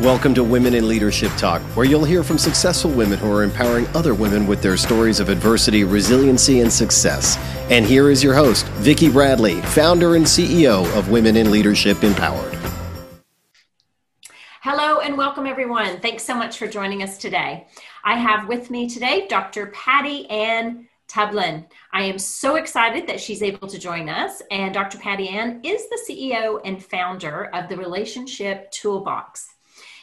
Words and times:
Welcome 0.00 0.32
to 0.36 0.42
Women 0.42 0.72
in 0.72 0.88
Leadership 0.88 1.30
Talk, 1.36 1.60
where 1.76 1.84
you'll 1.84 2.06
hear 2.06 2.24
from 2.24 2.38
successful 2.38 2.90
women 2.90 3.18
who 3.18 3.30
are 3.30 3.42
empowering 3.42 3.86
other 3.88 4.14
women 4.14 4.46
with 4.46 4.62
their 4.62 4.78
stories 4.78 5.20
of 5.20 5.28
adversity, 5.28 5.84
resiliency, 5.84 6.60
and 6.60 6.72
success. 6.72 7.36
And 7.68 7.84
here 7.84 8.08
is 8.08 8.24
your 8.24 8.32
host, 8.32 8.64
Vicki 8.78 9.10
Bradley, 9.10 9.60
founder 9.60 10.14
and 10.14 10.24
CEO 10.24 10.90
of 10.96 11.10
Women 11.10 11.36
in 11.36 11.50
Leadership 11.50 12.02
Empowered. 12.02 12.58
Hello 14.62 15.00
and 15.00 15.18
welcome, 15.18 15.44
everyone. 15.44 16.00
Thanks 16.00 16.22
so 16.22 16.34
much 16.34 16.56
for 16.56 16.66
joining 16.66 17.02
us 17.02 17.18
today. 17.18 17.66
I 18.02 18.16
have 18.16 18.48
with 18.48 18.70
me 18.70 18.88
today 18.88 19.26
Dr. 19.28 19.66
Patty 19.66 20.26
Ann 20.30 20.88
Tublin. 21.08 21.66
I 21.92 22.04
am 22.04 22.18
so 22.18 22.56
excited 22.56 23.06
that 23.06 23.20
she's 23.20 23.42
able 23.42 23.68
to 23.68 23.78
join 23.78 24.08
us. 24.08 24.40
And 24.50 24.72
Dr. 24.72 24.96
Patty 24.96 25.28
Ann 25.28 25.60
is 25.62 25.86
the 25.90 26.00
CEO 26.08 26.58
and 26.64 26.82
founder 26.82 27.54
of 27.54 27.68
the 27.68 27.76
Relationship 27.76 28.70
Toolbox. 28.70 29.56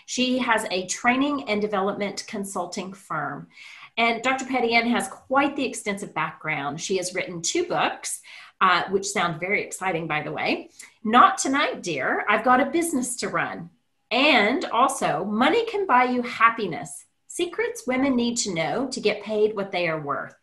She 0.10 0.38
has 0.38 0.66
a 0.72 0.88
training 0.88 1.50
and 1.50 1.62
development 1.62 2.24
consulting 2.28 2.94
firm. 2.94 3.50
And 3.98 4.24
Dr. 4.24 4.46
Patty 4.46 4.74
Ann 4.74 4.88
has 4.88 5.10
quite 5.10 5.58
the 5.58 5.66
extensive 5.66 6.14
background. 6.14 6.80
She 6.80 6.96
has 6.96 7.14
written 7.14 7.42
two 7.42 7.66
books, 7.66 8.22
uh, 8.62 8.84
which 8.90 9.06
sound 9.06 9.42
very 9.42 9.62
exciting, 9.62 10.08
by 10.08 10.24
the 10.24 10.32
way. 10.32 10.70
Not 11.04 11.38
Tonight, 11.38 11.84
Dear, 11.84 12.24
I've 12.30 12.46
Got 12.46 12.62
a 12.62 12.68
Business 12.68 13.18
to 13.18 13.28
Run. 13.28 13.70
And 14.10 14.64
also, 14.66 15.26
Money 15.26 15.66
Can 15.66 15.86
Buy 15.86 16.06
You 16.06 16.22
Happiness 16.22 17.04
Secrets 17.28 17.86
Women 17.86 18.16
Need 18.16 18.38
to 18.38 18.54
Know 18.54 18.88
to 18.88 19.02
Get 19.02 19.24
Paid 19.24 19.58
What 19.58 19.74
They 19.74 19.90
Are 19.90 20.00
Worth. 20.00 20.36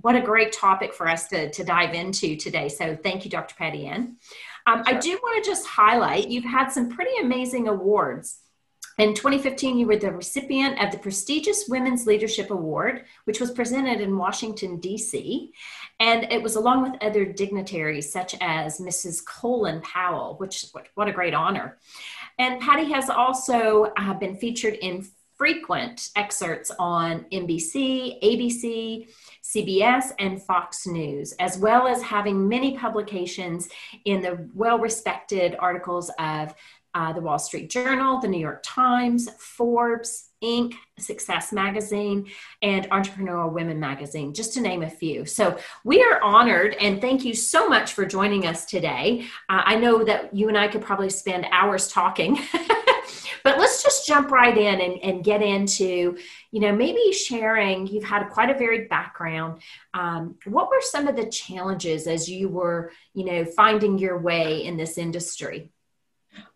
What 0.00 0.16
a 0.16 0.22
great 0.22 0.54
topic 0.54 0.94
for 0.94 1.06
us 1.06 1.28
to, 1.28 1.50
to 1.50 1.62
dive 1.62 1.92
into 1.92 2.36
today. 2.36 2.70
So, 2.70 2.96
thank 2.96 3.26
you, 3.26 3.30
Dr. 3.30 3.54
Patty 3.54 3.84
Ann. 3.84 4.16
Um, 4.66 4.82
sure. 4.82 4.96
I 4.96 4.98
do 4.98 5.10
want 5.22 5.44
to 5.44 5.50
just 5.50 5.66
highlight 5.66 6.30
you've 6.30 6.44
had 6.44 6.70
some 6.70 6.88
pretty 6.88 7.12
amazing 7.20 7.68
awards. 7.68 8.38
In 9.00 9.14
2015, 9.14 9.78
you 9.78 9.86
were 9.86 9.96
the 9.96 10.12
recipient 10.12 10.78
of 10.78 10.92
the 10.92 10.98
prestigious 10.98 11.64
Women's 11.70 12.06
Leadership 12.06 12.50
Award, 12.50 13.06
which 13.24 13.40
was 13.40 13.50
presented 13.50 14.02
in 14.02 14.18
Washington, 14.18 14.76
D.C. 14.76 15.54
And 16.00 16.30
it 16.30 16.42
was 16.42 16.56
along 16.56 16.82
with 16.82 17.02
other 17.02 17.24
dignitaries 17.24 18.12
such 18.12 18.36
as 18.42 18.78
Mrs. 18.78 19.24
Colin 19.24 19.80
Powell, 19.80 20.34
which 20.36 20.66
what 20.96 21.08
a 21.08 21.12
great 21.12 21.32
honor. 21.32 21.78
And 22.38 22.60
Patty 22.60 22.92
has 22.92 23.08
also 23.08 23.90
uh, 23.96 24.12
been 24.12 24.36
featured 24.36 24.74
in 24.74 25.06
frequent 25.40 26.10
excerpts 26.16 26.70
on 26.78 27.24
NBC, 27.32 28.22
ABC, 28.22 29.08
CBS, 29.42 30.12
and 30.18 30.42
Fox 30.42 30.86
News, 30.86 31.32
as 31.40 31.56
well 31.56 31.88
as 31.88 32.02
having 32.02 32.46
many 32.46 32.76
publications 32.76 33.70
in 34.04 34.20
the 34.20 34.46
well 34.54 34.78
respected 34.78 35.56
articles 35.58 36.10
of 36.18 36.54
uh, 36.94 37.12
the 37.12 37.20
Wall 37.20 37.38
Street 37.38 37.70
Journal, 37.70 38.20
the 38.20 38.28
New 38.28 38.40
York 38.40 38.62
Times, 38.64 39.28
Forbes, 39.38 40.30
Inc., 40.42 40.74
Success 40.98 41.52
Magazine, 41.52 42.26
and 42.62 42.88
Entrepreneurial 42.90 43.52
Women 43.52 43.78
Magazine, 43.78 44.32
just 44.32 44.54
to 44.54 44.60
name 44.60 44.82
a 44.82 44.90
few. 44.90 45.26
So 45.26 45.58
we 45.84 46.02
are 46.02 46.20
honored 46.22 46.74
and 46.80 47.00
thank 47.00 47.24
you 47.24 47.34
so 47.34 47.68
much 47.68 47.92
for 47.92 48.06
joining 48.06 48.46
us 48.46 48.64
today. 48.64 49.26
Uh, 49.48 49.62
I 49.64 49.76
know 49.76 50.02
that 50.04 50.34
you 50.34 50.48
and 50.48 50.56
I 50.56 50.68
could 50.68 50.82
probably 50.82 51.10
spend 51.10 51.46
hours 51.52 51.88
talking. 51.88 52.38
but 53.42 53.58
let's 53.58 53.82
just 53.82 54.06
jump 54.06 54.30
right 54.30 54.56
in 54.56 54.80
and, 54.80 54.98
and, 55.02 55.24
get 55.24 55.42
into 55.42 56.16
you 56.50 56.60
know 56.60 56.74
maybe 56.74 57.12
sharing 57.12 57.86
you've 57.86 58.04
had 58.04 58.28
quite 58.30 58.48
a 58.48 58.56
varied 58.56 58.88
background 58.88 59.60
um, 59.92 60.34
what 60.46 60.70
were 60.70 60.80
some 60.80 61.06
of 61.06 61.14
the 61.14 61.26
challenges 61.26 62.06
as 62.06 62.28
you 62.28 62.48
were 62.48 62.90
you 63.12 63.24
know 63.24 63.44
finding 63.44 63.98
your 63.98 64.18
way 64.18 64.64
in 64.64 64.78
this 64.78 64.96
industry 64.96 65.70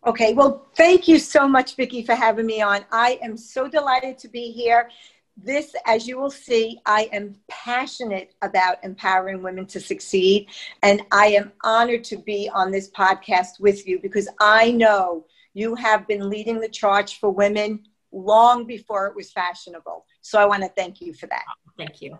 Okay, 0.05 0.33
well, 0.33 0.67
thank 0.75 1.07
you 1.07 1.17
so 1.19 1.47
much, 1.47 1.75
Vicki, 1.75 2.03
for 2.03 2.15
having 2.15 2.45
me 2.45 2.61
on. 2.61 2.85
I 2.91 3.19
am 3.21 3.35
so 3.37 3.67
delighted 3.67 4.17
to 4.19 4.27
be 4.27 4.51
here. 4.51 4.89
This, 5.37 5.75
as 5.85 6.07
you 6.07 6.17
will 6.17 6.29
see, 6.29 6.79
I 6.85 7.09
am 7.11 7.35
passionate 7.49 8.33
about 8.41 8.77
empowering 8.83 9.41
women 9.41 9.65
to 9.67 9.79
succeed. 9.79 10.47
And 10.81 11.01
I 11.11 11.27
am 11.27 11.51
honored 11.63 12.03
to 12.05 12.17
be 12.17 12.49
on 12.53 12.71
this 12.71 12.89
podcast 12.89 13.59
with 13.59 13.87
you 13.87 13.99
because 13.99 14.29
I 14.39 14.71
know 14.71 15.25
you 15.53 15.75
have 15.75 16.07
been 16.07 16.29
leading 16.29 16.59
the 16.59 16.69
charge 16.69 17.19
for 17.19 17.31
women 17.31 17.83
long 18.11 18.65
before 18.65 19.07
it 19.07 19.15
was 19.15 19.31
fashionable. 19.31 20.05
So 20.21 20.39
I 20.39 20.45
want 20.45 20.63
to 20.63 20.69
thank 20.69 21.01
you 21.01 21.13
for 21.13 21.27
that. 21.27 21.43
Thank 21.77 22.01
you. 22.01 22.17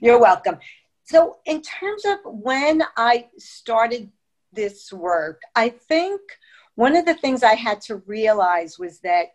You're 0.00 0.20
welcome. 0.20 0.58
So, 1.04 1.38
in 1.44 1.62
terms 1.62 2.04
of 2.04 2.18
when 2.24 2.82
I 2.96 3.28
started 3.38 4.10
this 4.52 4.92
work, 4.92 5.40
I 5.54 5.68
think 5.68 6.20
one 6.76 6.94
of 6.94 7.04
the 7.04 7.14
things 7.14 7.42
I 7.42 7.54
had 7.54 7.80
to 7.82 7.96
realize 7.96 8.78
was 8.78 9.00
that 9.00 9.26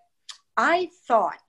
I 0.55 0.89
thought 1.07 1.39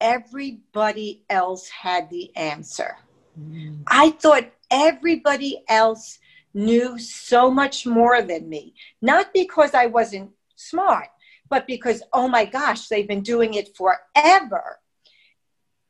everybody 0.00 1.24
else 1.30 1.68
had 1.68 2.10
the 2.10 2.36
answer. 2.36 2.96
Mm. 3.40 3.84
I 3.86 4.10
thought 4.10 4.50
everybody 4.70 5.62
else 5.68 6.18
knew 6.52 6.98
so 6.98 7.50
much 7.50 7.86
more 7.86 8.20
than 8.22 8.48
me, 8.48 8.74
not 9.00 9.32
because 9.32 9.74
I 9.74 9.86
wasn't 9.86 10.30
smart, 10.56 11.08
but 11.48 11.66
because, 11.66 12.02
oh 12.12 12.28
my 12.28 12.44
gosh, 12.44 12.88
they've 12.88 13.06
been 13.06 13.22
doing 13.22 13.54
it 13.54 13.76
forever. 13.76 14.80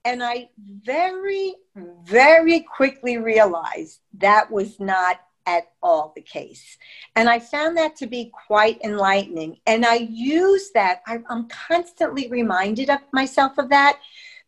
And 0.05 0.22
I 0.22 0.50
very, 0.59 1.55
very 2.05 2.60
quickly 2.60 3.16
realized 3.16 4.00
that 4.19 4.50
was 4.50 4.78
not 4.78 5.21
at 5.46 5.72
all 5.82 6.12
the 6.14 6.22
case. 6.22 6.76
And 7.14 7.28
I 7.28 7.38
found 7.38 7.76
that 7.76 7.96
to 7.96 8.06
be 8.06 8.32
quite 8.46 8.80
enlightening. 8.82 9.58
And 9.66 9.86
I 9.86 9.94
use 10.10 10.70
that, 10.74 11.02
I, 11.06 11.20
am 11.30 11.48
constantly 11.48 12.28
reminded 12.28 12.90
of 12.90 13.00
myself 13.12 13.56
of 13.58 13.68
that. 13.70 14.00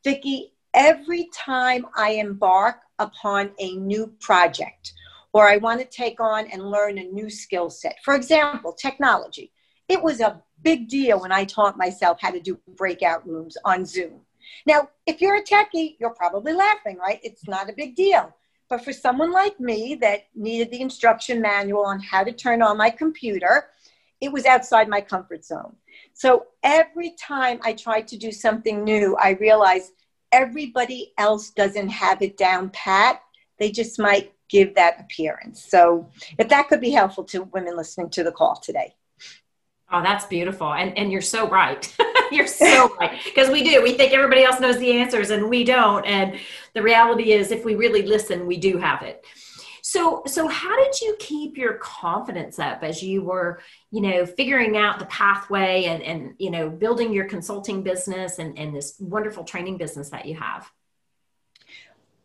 Vicki, 0.05 0.53
every 0.75 1.29
time 1.35 1.87
I 1.97 2.13
embark 2.13 2.81
upon 2.99 3.53
a 3.59 3.77
new 3.77 4.13
project 4.21 4.93
or 5.33 5.49
I 5.49 5.57
want 5.59 5.81
to 5.81 5.87
take 5.87 6.21
on 6.21 6.47
and 6.49 6.71
learn 6.71 6.99
a 6.99 7.05
new 7.05 7.31
skill 7.31 7.71
set, 7.71 7.97
for 8.05 8.15
example, 8.15 8.73
technology, 8.73 9.53
it 9.89 10.03
was 10.03 10.21
a 10.21 10.43
big 10.63 10.89
deal 10.89 11.21
when 11.21 11.33
I 11.33 11.45
taught 11.45 11.79
myself 11.79 12.19
how 12.21 12.31
to 12.31 12.41
do 12.41 12.59
breakout 12.77 13.27
rooms 13.27 13.57
on 13.65 13.85
Zoom. 13.85 14.21
Now, 14.67 14.89
if 15.07 15.21
you're 15.21 15.37
a 15.37 15.43
techie, 15.43 15.97
you're 15.99 16.15
probably 16.15 16.53
laughing, 16.53 16.97
right? 16.97 17.21
It's 17.23 17.47
not 17.47 17.71
a 17.71 17.75
big 17.75 17.95
deal. 17.95 18.35
But 18.69 18.85
for 18.85 18.93
someone 18.93 19.33
like 19.33 19.59
me 19.59 19.95
that 19.97 20.27
needed 20.35 20.71
the 20.71 20.81
instruction 20.81 21.41
manual 21.41 21.85
on 21.85 22.01
how 22.01 22.23
to 22.25 22.33
turn 22.33 22.63
on 22.63 22.77
my 22.77 22.91
computer, 22.91 23.71
it 24.21 24.31
was 24.33 24.45
outside 24.45 24.89
my 24.89 25.01
comfort 25.01 25.45
zone. 25.45 25.75
So 26.13 26.47
every 26.63 27.15
time 27.19 27.61
I 27.63 27.73
tried 27.73 28.09
to 28.09 28.17
do 28.17 28.33
something 28.33 28.85
new, 28.85 29.17
I 29.17 29.31
realized 29.41 29.93
everybody 30.33 31.13
else 31.17 31.51
doesn't 31.51 31.89
have 31.89 32.21
it 32.23 32.37
down 32.37 32.71
pat. 32.71 33.23
They 33.59 33.71
just 33.71 33.99
might 33.99 34.33
give 34.49 34.75
that 34.75 35.01
appearance. 35.01 35.65
So 35.69 36.09
if 36.39 36.49
that 36.49 36.69
could 36.69 36.81
be 36.81 36.91
helpful 36.91 37.25
to 37.25 37.45
women 37.45 37.77
listening 37.77 38.11
to 38.11 38.25
the 38.25 38.33
call 38.33 38.57
today. 38.57 38.95
Oh, 39.91 40.03
that's 40.03 40.27
beautiful. 40.27 40.73
And 40.73 40.97
and 40.99 41.11
you're 41.11 41.23
so 41.23 41.49
right. 41.49 41.97
you're 42.33 42.47
so 42.47 42.95
right. 43.01 43.21
Because 43.25 43.51
we 43.51 43.63
do. 43.63 43.83
We 43.83 43.95
think 43.95 44.13
everybody 44.13 44.45
else 44.45 44.61
knows 44.61 44.79
the 44.79 44.93
answers 44.93 45.31
and 45.31 45.49
we 45.49 45.65
don't. 45.65 46.05
And 46.05 46.39
the 46.75 46.83
reality 46.83 47.33
is 47.33 47.51
if 47.51 47.65
we 47.65 47.75
really 47.75 48.03
listen, 48.03 48.47
we 48.47 48.57
do 48.57 48.79
have 48.79 49.03
it. 49.03 49.25
So 49.83 50.23
so 50.27 50.49
how 50.49 50.77
did 50.77 51.01
you 51.01 51.17
keep 51.19 51.57
your 51.57 51.75
confidence 51.75 52.59
up 52.59 52.83
as 52.83 53.03
you 53.03 53.23
were, 53.23 53.61
you 53.91 54.03
know, 54.03 54.27
figuring 54.27 54.77
out 54.77 54.99
the 54.99 55.07
pathway 55.07 55.85
and 55.85 56.03
and 56.03 56.35
you 56.39 56.51
know, 56.51 56.69
building 56.69 57.13
your 57.13 57.25
consulting 57.25 57.83
business 57.83 58.39
and, 58.39 58.59
and 58.59 58.75
this 58.75 58.97
wonderful 59.01 59.45
training 59.45 59.79
business 59.79 60.11
that 60.11 60.27
you 60.27 60.35
have? 60.35 60.71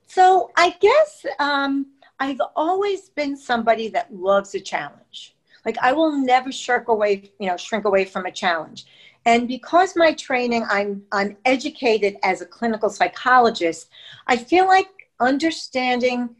So 0.07 0.51
I 0.57 0.75
guess 0.81 1.25
um 1.39 1.87
I've 2.19 2.41
always 2.55 3.09
been 3.09 3.37
somebody 3.37 3.87
that 3.89 4.13
loves 4.13 4.55
a 4.55 4.59
challenge 4.59 5.33
like 5.65 5.77
I 5.81 5.93
will 5.93 6.17
never 6.17 6.51
shirk 6.51 6.87
away, 6.87 7.31
you 7.39 7.47
know, 7.47 7.57
shrink 7.57 7.85
away 7.85 8.05
from 8.05 8.25
a 8.25 8.31
challenge. 8.31 8.85
And 9.25 9.47
because 9.47 9.95
my 9.95 10.13
training, 10.13 10.65
I'm 10.69 11.03
I'm 11.11 11.37
educated 11.45 12.17
as 12.23 12.41
a 12.41 12.45
clinical 12.45 12.89
psychologist, 12.89 13.89
I 14.27 14.37
feel 14.37 14.67
like 14.67 14.87
understanding 15.19 16.35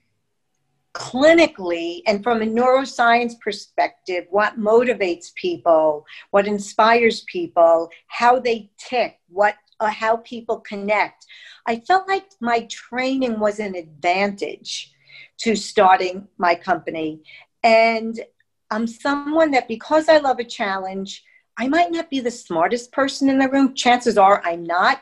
clinically 0.93 2.01
and 2.05 2.21
from 2.21 2.41
a 2.41 2.45
neuroscience 2.45 3.39
perspective 3.39 4.27
what 4.29 4.59
motivates 4.59 5.33
people 5.33 6.05
what 6.29 6.45
inspires 6.45 7.21
people 7.21 7.89
how 8.09 8.37
they 8.39 8.69
tick 8.77 9.19
what 9.29 9.55
uh, 9.79 9.89
how 9.89 10.17
people 10.17 10.59
connect 10.59 11.25
i 11.65 11.77
felt 11.87 12.07
like 12.07 12.25
my 12.41 12.67
training 12.69 13.39
was 13.39 13.57
an 13.57 13.73
advantage 13.73 14.93
to 15.39 15.55
starting 15.55 16.27
my 16.37 16.55
company. 16.55 17.21
And 17.63 18.19
I'm 18.71 18.87
someone 18.87 19.51
that 19.51 19.67
because 19.67 20.09
I 20.09 20.17
love 20.17 20.39
a 20.39 20.43
challenge, 20.43 21.23
I 21.57 21.67
might 21.67 21.91
not 21.91 22.09
be 22.09 22.19
the 22.19 22.31
smartest 22.31 22.91
person 22.91 23.29
in 23.29 23.39
the 23.39 23.49
room. 23.49 23.73
Chances 23.75 24.17
are 24.17 24.41
I'm 24.43 24.63
not. 24.63 25.01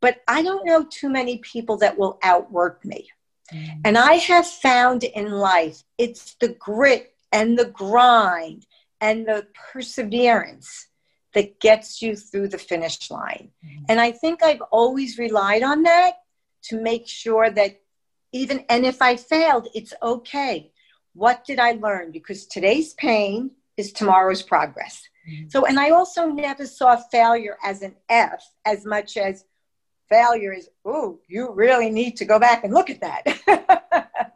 But 0.00 0.20
I 0.26 0.42
don't 0.42 0.66
know 0.66 0.84
too 0.84 1.08
many 1.08 1.38
people 1.38 1.76
that 1.78 1.96
will 1.96 2.18
outwork 2.22 2.84
me. 2.84 3.08
Mm. 3.52 3.80
And 3.84 3.98
I 3.98 4.14
have 4.14 4.46
found 4.46 5.04
in 5.04 5.30
life 5.30 5.82
it's 5.96 6.34
the 6.34 6.48
grit 6.48 7.14
and 7.30 7.58
the 7.58 7.66
grind 7.66 8.66
and 9.00 9.26
the 9.26 9.46
perseverance 9.72 10.88
that 11.34 11.60
gets 11.60 12.02
you 12.02 12.14
through 12.16 12.48
the 12.48 12.58
finish 12.58 13.10
line. 13.10 13.50
Mm-hmm. 13.64 13.84
And 13.88 14.00
I 14.00 14.12
think 14.12 14.42
I've 14.42 14.60
always 14.70 15.18
relied 15.18 15.62
on 15.62 15.82
that 15.84 16.14
to 16.64 16.80
make 16.80 17.08
sure 17.08 17.50
that 17.50 17.80
even, 18.32 18.64
and 18.68 18.84
if 18.84 19.02
I 19.02 19.16
failed, 19.16 19.68
it's 19.74 19.94
okay. 20.02 20.72
What 21.14 21.44
did 21.44 21.58
I 21.58 21.72
learn? 21.72 22.12
Because 22.12 22.46
today's 22.46 22.94
pain 22.94 23.50
is 23.76 23.92
tomorrow's 23.92 24.42
progress. 24.42 25.02
Mm-hmm. 25.28 25.48
So, 25.48 25.66
and 25.66 25.78
I 25.78 25.90
also 25.90 26.26
never 26.26 26.66
saw 26.66 26.96
failure 26.96 27.56
as 27.64 27.82
an 27.82 27.94
F 28.08 28.44
as 28.64 28.84
much 28.84 29.16
as 29.16 29.44
failure 30.08 30.52
is, 30.52 30.68
oh, 30.84 31.20
you 31.28 31.52
really 31.52 31.90
need 31.90 32.16
to 32.16 32.24
go 32.24 32.38
back 32.38 32.64
and 32.64 32.74
look 32.74 32.90
at 32.90 33.00
that. 33.00 34.08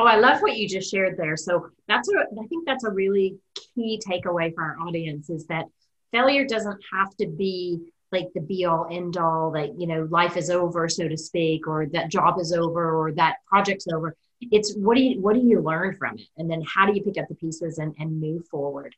Oh, 0.00 0.06
I 0.06 0.16
love 0.16 0.40
what 0.40 0.56
you 0.56 0.66
just 0.66 0.90
shared 0.90 1.18
there. 1.18 1.36
So 1.36 1.68
that's 1.86 2.08
a, 2.08 2.20
I 2.42 2.46
think 2.46 2.64
that's 2.66 2.84
a 2.84 2.90
really 2.90 3.36
key 3.74 4.00
takeaway 4.02 4.54
for 4.54 4.62
our 4.62 4.78
audience 4.80 5.28
is 5.28 5.44
that 5.48 5.66
failure 6.10 6.46
doesn't 6.46 6.82
have 6.90 7.14
to 7.16 7.26
be 7.26 7.92
like 8.10 8.28
the 8.34 8.40
be 8.40 8.64
all 8.64 8.88
end 8.90 9.18
all 9.18 9.50
that, 9.50 9.78
you 9.78 9.86
know, 9.86 10.08
life 10.10 10.38
is 10.38 10.48
over, 10.48 10.88
so 10.88 11.06
to 11.06 11.18
speak, 11.18 11.66
or 11.66 11.84
that 11.92 12.10
job 12.10 12.40
is 12.40 12.50
over 12.50 12.98
or 12.98 13.12
that 13.12 13.36
project's 13.46 13.88
over. 13.92 14.16
It's 14.40 14.74
what 14.74 14.96
do 14.96 15.02
you, 15.02 15.20
what 15.20 15.34
do 15.34 15.42
you 15.42 15.60
learn 15.60 15.94
from 15.94 16.16
it? 16.16 16.28
And 16.38 16.50
then 16.50 16.62
how 16.66 16.86
do 16.86 16.94
you 16.94 17.02
pick 17.02 17.18
up 17.18 17.28
the 17.28 17.34
pieces 17.34 17.76
and, 17.76 17.94
and 17.98 18.18
move 18.18 18.46
forward? 18.48 18.94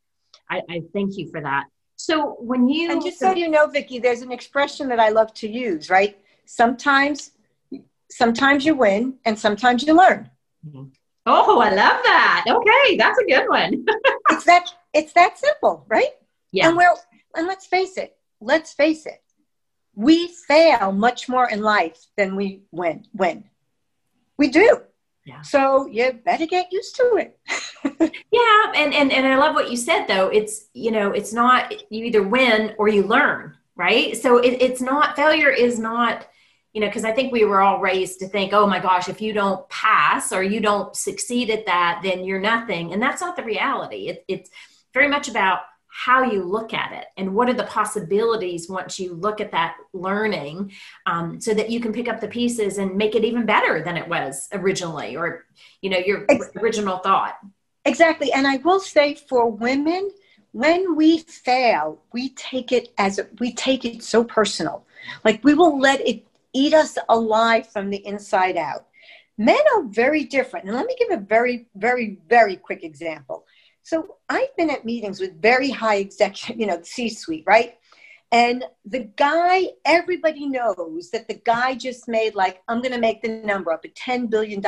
I, 0.52 0.60
I 0.68 0.82
thank 0.92 1.16
you 1.16 1.30
for 1.30 1.40
that. 1.40 1.64
So 1.96 2.36
when 2.40 2.68
you, 2.68 2.90
and 2.90 3.02
just 3.02 3.18
so 3.18 3.32
you 3.32 3.48
know, 3.48 3.66
Vicki, 3.68 3.98
there's 3.98 4.22
an 4.22 4.32
expression 4.32 4.88
that 4.88 5.00
I 5.00 5.08
love 5.08 5.32
to 5.34 5.48
use, 5.48 5.88
right? 5.88 6.18
Sometimes, 6.44 7.30
sometimes 8.10 8.66
you 8.66 8.74
win 8.74 9.14
and 9.24 9.38
sometimes 9.38 9.86
you 9.86 9.94
learn. 9.94 10.28
Mm-hmm. 10.66 10.84
Oh, 11.24 11.60
I 11.60 11.70
love 11.70 12.00
that. 12.02 12.44
Okay, 12.48 12.96
that's 12.96 13.18
a 13.18 13.24
good 13.24 13.48
one. 13.48 13.84
it's 14.30 14.44
that 14.44 14.74
it's 14.92 15.12
that 15.12 15.38
simple, 15.38 15.84
right? 15.88 16.10
Yeah. 16.50 16.68
And 16.68 16.76
we're 16.76 16.92
and 17.36 17.46
let's 17.46 17.66
face 17.66 17.96
it, 17.96 18.16
let's 18.40 18.72
face 18.72 19.06
it. 19.06 19.22
We 19.94 20.28
fail 20.48 20.90
much 20.90 21.28
more 21.28 21.48
in 21.48 21.62
life 21.62 22.04
than 22.16 22.34
we 22.34 22.62
win 22.72 23.06
win. 23.14 23.44
We 24.36 24.48
do. 24.48 24.82
Yeah. 25.24 25.42
So 25.42 25.86
you 25.86 26.12
better 26.24 26.46
get 26.46 26.72
used 26.72 26.96
to 26.96 27.16
it. 27.16 27.38
yeah, 28.32 28.72
and, 28.74 28.92
and 28.92 29.12
and 29.12 29.26
I 29.26 29.36
love 29.36 29.54
what 29.54 29.70
you 29.70 29.76
said 29.76 30.06
though. 30.06 30.28
It's 30.28 30.68
you 30.74 30.90
know, 30.90 31.12
it's 31.12 31.32
not 31.32 31.72
you 31.92 32.04
either 32.04 32.22
win 32.22 32.74
or 32.78 32.88
you 32.88 33.04
learn, 33.04 33.56
right? 33.76 34.16
So 34.16 34.38
it, 34.38 34.60
it's 34.60 34.80
not 34.80 35.14
failure 35.14 35.50
is 35.50 35.78
not 35.78 36.26
you 36.72 36.80
know, 36.80 36.86
because 36.86 37.04
I 37.04 37.12
think 37.12 37.32
we 37.32 37.44
were 37.44 37.60
all 37.60 37.80
raised 37.80 38.18
to 38.20 38.28
think, 38.28 38.52
oh 38.52 38.66
my 38.66 38.80
gosh, 38.80 39.08
if 39.08 39.20
you 39.20 39.32
don't 39.32 39.68
pass 39.68 40.32
or 40.32 40.42
you 40.42 40.58
don't 40.58 40.96
succeed 40.96 41.50
at 41.50 41.66
that, 41.66 42.00
then 42.02 42.24
you're 42.24 42.40
nothing. 42.40 42.92
And 42.92 43.02
that's 43.02 43.20
not 43.20 43.36
the 43.36 43.44
reality. 43.44 44.08
It, 44.08 44.24
it's 44.26 44.50
very 44.94 45.08
much 45.08 45.28
about 45.28 45.60
how 45.94 46.22
you 46.22 46.42
look 46.42 46.72
at 46.72 46.90
it 46.92 47.04
and 47.18 47.34
what 47.34 47.50
are 47.50 47.54
the 47.54 47.64
possibilities 47.64 48.66
once 48.66 48.98
you 48.98 49.12
look 49.12 49.42
at 49.42 49.52
that 49.52 49.76
learning 49.92 50.72
um, 51.04 51.38
so 51.38 51.52
that 51.52 51.68
you 51.68 51.80
can 51.80 51.92
pick 51.92 52.08
up 52.08 52.18
the 52.18 52.26
pieces 52.26 52.78
and 52.78 52.96
make 52.96 53.14
it 53.14 53.24
even 53.24 53.44
better 53.44 53.82
than 53.84 53.98
it 53.98 54.08
was 54.08 54.48
originally 54.52 55.16
or, 55.16 55.44
you 55.82 55.90
know, 55.90 55.98
your 55.98 56.24
exactly. 56.30 56.62
original 56.62 56.96
thought. 56.98 57.34
Exactly. 57.84 58.32
And 58.32 58.46
I 58.46 58.56
will 58.56 58.80
say 58.80 59.14
for 59.14 59.50
women, 59.50 60.10
when 60.52 60.96
we 60.96 61.18
fail, 61.18 62.02
we 62.10 62.30
take 62.30 62.72
it 62.72 62.94
as 62.96 63.20
we 63.38 63.52
take 63.52 63.84
it 63.84 64.02
so 64.02 64.24
personal. 64.24 64.86
Like 65.26 65.44
we 65.44 65.52
will 65.52 65.78
let 65.78 66.00
it 66.00 66.24
eat 66.54 66.72
us 66.72 66.96
alive 67.10 67.68
from 67.70 67.90
the 67.90 68.04
inside 68.06 68.56
out. 68.56 68.86
Men 69.36 69.60
are 69.76 69.82
very 69.82 70.24
different. 70.24 70.66
And 70.66 70.74
let 70.74 70.86
me 70.86 70.96
give 70.98 71.10
a 71.10 71.20
very, 71.20 71.66
very, 71.74 72.18
very 72.28 72.56
quick 72.56 72.82
example. 72.82 73.44
So 73.82 74.16
I've 74.28 74.54
been 74.56 74.70
at 74.70 74.84
meetings 74.84 75.20
with 75.20 75.40
very 75.40 75.70
high 75.70 75.96
executive, 75.96 76.60
you 76.60 76.66
know, 76.66 76.80
C 76.82 77.08
suite, 77.08 77.44
right? 77.46 77.78
And 78.30 78.64
the 78.86 79.10
guy, 79.16 79.68
everybody 79.84 80.48
knows 80.48 81.10
that 81.10 81.28
the 81.28 81.40
guy 81.44 81.74
just 81.74 82.08
made 82.08 82.34
like, 82.34 82.62
I'm 82.68 82.80
going 82.80 82.92
to 82.94 82.98
make 82.98 83.20
the 83.20 83.28
number 83.28 83.72
up, 83.72 83.84
a 83.84 83.88
$10 83.88 84.30
billion 84.30 84.64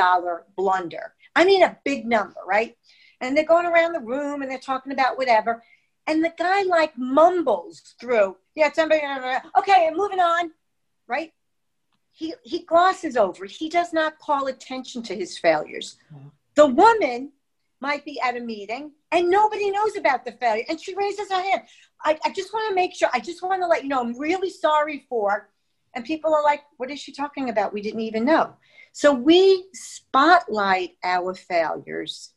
blunder. 0.55 1.13
I 1.35 1.45
mean, 1.45 1.63
a 1.63 1.77
big 1.83 2.05
number, 2.05 2.39
right? 2.45 2.77
And 3.21 3.35
they're 3.35 3.45
going 3.45 3.65
around 3.65 3.93
the 3.93 4.01
room 4.01 4.41
and 4.41 4.51
they're 4.51 4.59
talking 4.59 4.91
about 4.91 5.17
whatever. 5.17 5.63
And 6.05 6.23
the 6.23 6.33
guy 6.37 6.61
like 6.63 6.95
mumbles 6.97 7.95
through, 7.99 8.37
yeah, 8.53 8.71
somebody, 8.71 9.01
okay, 9.57 9.87
I'm 9.87 9.97
moving 9.97 10.19
on, 10.19 10.51
right? 11.07 11.31
he, 12.15 12.33
he 12.43 12.59
glosses 12.59 13.17
over 13.17 13.45
He 13.45 13.69
does 13.69 13.91
not 13.91 14.17
call 14.19 14.47
attention 14.47 15.03
to 15.03 15.15
his 15.15 15.37
failures. 15.37 15.97
Mm-hmm. 16.13 16.29
The 16.55 16.67
woman 16.67 17.31
might 17.81 18.05
be 18.05 18.19
at 18.21 18.37
a 18.37 18.39
meeting 18.39 18.91
and 19.15 19.29
nobody 19.29 19.71
knows 19.71 19.95
about 19.95 20.25
the 20.25 20.33
failure. 20.33 20.65
And 20.67 20.79
she 20.79 20.93
raises 20.93 21.31
her 21.31 21.41
hand. 21.41 21.61
I, 22.03 22.19
I 22.25 22.31
just 22.31 22.53
want 22.53 22.67
to 22.69 22.75
make 22.75 22.93
sure, 22.93 23.07
I 23.13 23.19
just 23.21 23.41
want 23.41 23.61
to 23.61 23.67
let 23.67 23.83
you 23.83 23.89
know, 23.89 24.01
I'm 24.01 24.19
really 24.19 24.49
sorry 24.49 25.05
for. 25.07 25.49
And 25.95 26.03
people 26.03 26.35
are 26.35 26.43
like, 26.43 26.63
what 26.75 26.91
is 26.91 26.99
she 26.99 27.13
talking 27.13 27.49
about? 27.49 27.71
We 27.71 27.81
didn't 27.81 28.01
even 28.01 28.25
know. 28.25 28.55
So 28.91 29.13
we 29.13 29.67
spotlight 29.73 30.97
our 31.03 31.33
failures 31.33 32.33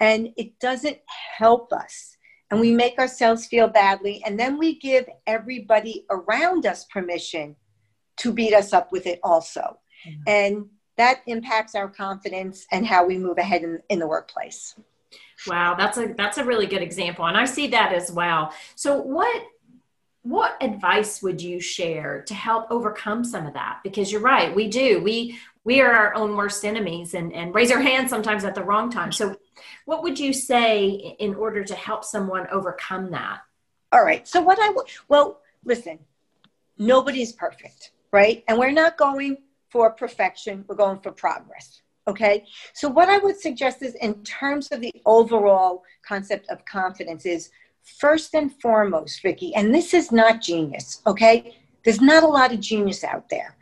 and 0.00 0.30
it 0.38 0.58
doesn't 0.58 0.98
help 1.36 1.70
us. 1.70 2.16
And 2.50 2.60
we 2.60 2.72
make 2.72 2.98
ourselves 2.98 3.46
feel 3.46 3.68
badly. 3.68 4.22
And 4.24 4.40
then 4.40 4.58
we 4.58 4.78
give 4.78 5.06
everybody 5.26 6.06
around 6.10 6.64
us 6.64 6.86
permission 6.86 7.56
to 8.18 8.32
beat 8.32 8.54
us 8.54 8.72
up 8.72 8.90
with 8.90 9.06
it 9.06 9.20
also. 9.22 9.78
Mm-hmm. 10.06 10.22
And 10.26 10.66
that 10.96 11.20
impacts 11.26 11.74
our 11.74 11.88
confidence 11.88 12.66
and 12.72 12.86
how 12.86 13.04
we 13.04 13.18
move 13.18 13.36
ahead 13.36 13.62
in, 13.62 13.80
in 13.90 13.98
the 13.98 14.06
workplace. 14.06 14.74
Wow, 15.46 15.74
that's 15.74 15.98
a 15.98 16.14
that's 16.16 16.38
a 16.38 16.44
really 16.44 16.66
good 16.66 16.82
example, 16.82 17.26
and 17.26 17.36
I 17.36 17.44
see 17.44 17.68
that 17.68 17.92
as 17.92 18.10
well. 18.10 18.52
So, 18.74 19.00
what 19.00 19.44
what 20.22 20.56
advice 20.60 21.22
would 21.22 21.42
you 21.42 21.60
share 21.60 22.22
to 22.22 22.34
help 22.34 22.70
overcome 22.70 23.24
some 23.24 23.46
of 23.46 23.54
that? 23.54 23.80
Because 23.82 24.12
you're 24.12 24.20
right, 24.20 24.54
we 24.54 24.68
do. 24.68 25.00
We 25.02 25.38
we 25.64 25.80
are 25.80 25.92
our 25.92 26.14
own 26.14 26.36
worst 26.36 26.64
enemies, 26.64 27.14
and 27.14 27.32
and 27.32 27.54
raise 27.54 27.70
our 27.70 27.80
hands 27.80 28.10
sometimes 28.10 28.44
at 28.44 28.54
the 28.54 28.64
wrong 28.64 28.90
time. 28.90 29.12
So, 29.12 29.36
what 29.84 30.02
would 30.02 30.18
you 30.18 30.32
say 30.32 31.16
in 31.18 31.34
order 31.34 31.64
to 31.64 31.74
help 31.74 32.04
someone 32.04 32.46
overcome 32.50 33.10
that? 33.10 33.40
All 33.92 34.04
right. 34.04 34.26
So, 34.26 34.40
what 34.40 34.58
I 34.60 34.74
well, 35.08 35.40
listen, 35.64 35.98
nobody's 36.78 37.32
perfect 37.32 37.92
right? 38.12 38.44
And 38.46 38.58
we're 38.58 38.70
not 38.70 38.96
going 38.96 39.38
for 39.70 39.90
perfection, 39.90 40.64
we're 40.68 40.76
going 40.76 41.00
for 41.00 41.10
progress. 41.10 41.81
Okay. 42.08 42.44
So, 42.74 42.88
what 42.88 43.08
I 43.08 43.18
would 43.18 43.38
suggest 43.40 43.82
is, 43.82 43.94
in 43.96 44.22
terms 44.24 44.68
of 44.72 44.80
the 44.80 44.92
overall 45.06 45.84
concept 46.06 46.48
of 46.50 46.64
confidence, 46.64 47.24
is 47.26 47.50
first 47.98 48.34
and 48.34 48.52
foremost, 48.60 49.22
Vicki, 49.22 49.54
and 49.54 49.74
this 49.74 49.94
is 49.94 50.10
not 50.10 50.40
genius, 50.40 51.00
okay? 51.06 51.56
There's 51.84 52.00
not 52.00 52.22
a 52.22 52.28
lot 52.28 52.52
of 52.52 52.60
genius 52.60 53.04
out 53.04 53.28
there. 53.28 53.56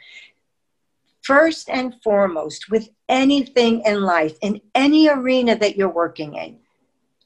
First 1.23 1.69
and 1.69 1.95
foremost, 2.03 2.71
with 2.71 2.89
anything 3.09 3.83
in 3.85 4.03
life, 4.03 4.37
in 4.41 4.61
any 4.75 5.09
arena 5.09 5.57
that 5.57 5.77
you're 5.77 5.89
working 5.89 6.35
in, 6.35 6.59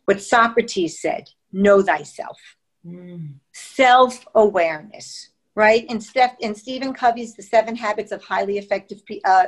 what 0.06 0.20
Socrates 0.20 1.00
said 1.00 1.30
know 1.52 1.80
thyself, 1.80 2.38
mm. 2.84 3.34
self 3.52 4.26
awareness 4.34 5.30
right? 5.54 5.86
And 5.88 6.02
Steph 6.02 6.36
and 6.42 6.56
Stephen 6.56 6.92
Covey's 6.92 7.34
The 7.34 7.42
Seven 7.42 7.76
Habits 7.76 8.12
of 8.12 8.22
Highly 8.22 8.58
Effective 8.58 9.02
uh, 9.24 9.46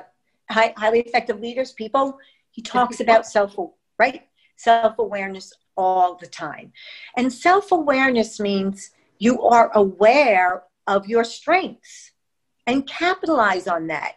high, 0.51 0.75
Highly 0.77 1.01
Effective 1.01 1.41
Leaders, 1.41 1.73
people. 1.73 2.19
He 2.51 2.63
talks 2.63 3.01
about 3.01 3.27
self 3.27 3.57
right 3.99 4.23
self 4.57 4.99
awareness 4.99 5.53
all 5.77 6.17
the 6.17 6.27
time, 6.27 6.73
and 7.17 7.33
self 7.33 7.73
awareness 7.73 8.41
means 8.41 8.91
you 9.19 9.43
are 9.43 9.71
aware 9.75 10.65
of 10.87 11.07
your 11.07 11.25
strengths 11.25 12.13
and 12.67 12.87
capitalize 12.87 13.67
on 13.67 13.87
that. 13.89 14.15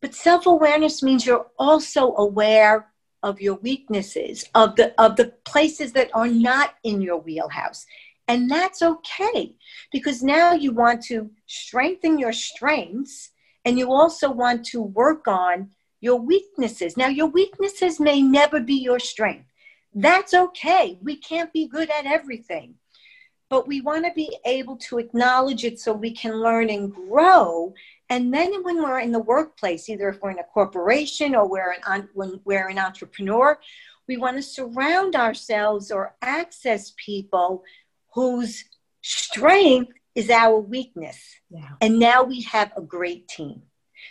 But 0.00 0.14
self 0.14 0.46
awareness 0.46 1.02
means 1.02 1.26
you're 1.26 1.46
also 1.58 2.14
aware 2.16 2.88
of 3.22 3.40
your 3.40 3.56
weaknesses, 3.56 4.44
of 4.54 4.76
the 4.76 4.94
of 5.00 5.16
the 5.16 5.32
places 5.44 5.92
that 5.92 6.10
are 6.14 6.28
not 6.28 6.74
in 6.84 7.00
your 7.00 7.18
wheelhouse. 7.18 7.86
And 8.28 8.48
that's 8.48 8.80
okay 8.80 9.56
because 9.92 10.22
now 10.22 10.52
you 10.52 10.72
want 10.72 11.02
to 11.06 11.30
strengthen 11.46 12.16
your 12.16 12.32
strengths 12.32 13.30
and 13.64 13.78
you 13.78 13.92
also 13.92 14.30
want 14.30 14.64
to 14.66 14.82
work 14.82 15.28
on 15.28 15.70
your 16.00 16.20
weaknesses. 16.20 16.96
Now, 16.96 17.08
your 17.08 17.26
weaknesses 17.26 18.00
may 18.00 18.22
never 18.22 18.60
be 18.60 18.74
your 18.74 18.98
strength. 18.98 19.46
That's 19.94 20.34
okay. 20.34 20.98
We 21.02 21.16
can't 21.16 21.52
be 21.52 21.66
good 21.66 21.90
at 21.90 22.06
everything. 22.06 22.76
But 23.48 23.66
we 23.66 23.80
want 23.80 24.04
to 24.04 24.12
be 24.12 24.36
able 24.44 24.76
to 24.76 24.98
acknowledge 24.98 25.64
it 25.64 25.80
so 25.80 25.92
we 25.92 26.12
can 26.12 26.40
learn 26.40 26.70
and 26.70 26.94
grow. 26.94 27.74
And 28.08 28.32
then 28.32 28.62
when 28.62 28.82
we're 28.82 29.00
in 29.00 29.12
the 29.12 29.18
workplace, 29.18 29.88
either 29.88 30.08
if 30.08 30.22
we're 30.22 30.30
in 30.30 30.38
a 30.38 30.44
corporation 30.44 31.34
or 31.34 31.48
we're 31.48 31.74
an, 31.86 32.08
when 32.14 32.40
we're 32.44 32.68
an 32.68 32.78
entrepreneur, 32.78 33.58
we 34.06 34.16
want 34.16 34.36
to 34.36 34.42
surround 34.42 35.16
ourselves 35.16 35.90
or 35.90 36.14
access 36.22 36.92
people 36.96 37.64
whose 38.14 38.64
strength 39.02 39.92
is 40.20 40.30
our 40.30 40.60
weakness. 40.60 41.18
Yeah. 41.50 41.70
And 41.80 41.98
now 41.98 42.22
we 42.22 42.42
have 42.42 42.72
a 42.76 42.82
great 42.82 43.26
team. 43.28 43.62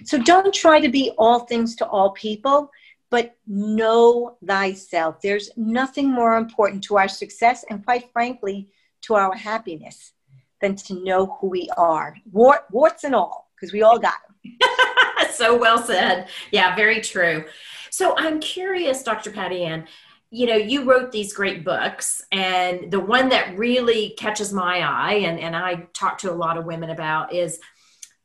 So 0.03 0.17
don't 0.17 0.53
try 0.53 0.79
to 0.81 0.89
be 0.89 1.11
all 1.17 1.41
things 1.41 1.75
to 1.77 1.87
all 1.87 2.11
people, 2.11 2.71
but 3.09 3.35
know 3.47 4.37
thyself. 4.45 5.21
There's 5.21 5.49
nothing 5.55 6.09
more 6.09 6.37
important 6.37 6.83
to 6.85 6.97
our 6.97 7.07
success 7.07 7.63
and, 7.69 7.85
quite 7.85 8.11
frankly, 8.11 8.69
to 9.03 9.15
our 9.15 9.35
happiness 9.35 10.13
than 10.61 10.75
to 10.75 11.03
know 11.03 11.37
who 11.39 11.47
we 11.47 11.69
are, 11.77 12.15
Wart, 12.31 12.65
warts 12.71 13.03
and 13.03 13.15
all, 13.15 13.49
because 13.55 13.71
we 13.71 13.81
all 13.81 13.97
got 13.97 14.15
them. 14.27 14.57
so 15.31 15.57
well 15.57 15.81
said. 15.81 16.27
Yeah, 16.51 16.75
very 16.75 17.01
true. 17.01 17.45
So 17.91 18.13
I'm 18.17 18.39
curious, 18.39 19.03
Dr. 19.03 19.31
Patty 19.31 19.63
Ann, 19.63 19.87
you 20.31 20.45
know, 20.45 20.55
you 20.55 20.83
wrote 20.83 21.11
these 21.11 21.33
great 21.33 21.65
books, 21.65 22.21
and 22.31 22.91
the 22.91 22.99
one 22.99 23.29
that 23.29 23.57
really 23.57 24.13
catches 24.17 24.53
my 24.53 24.81
eye, 24.81 25.21
and, 25.25 25.39
and 25.39 25.55
I 25.55 25.87
talk 25.93 26.19
to 26.19 26.31
a 26.31 26.33
lot 26.33 26.57
of 26.57 26.65
women 26.65 26.91
about, 26.91 27.33
is 27.33 27.59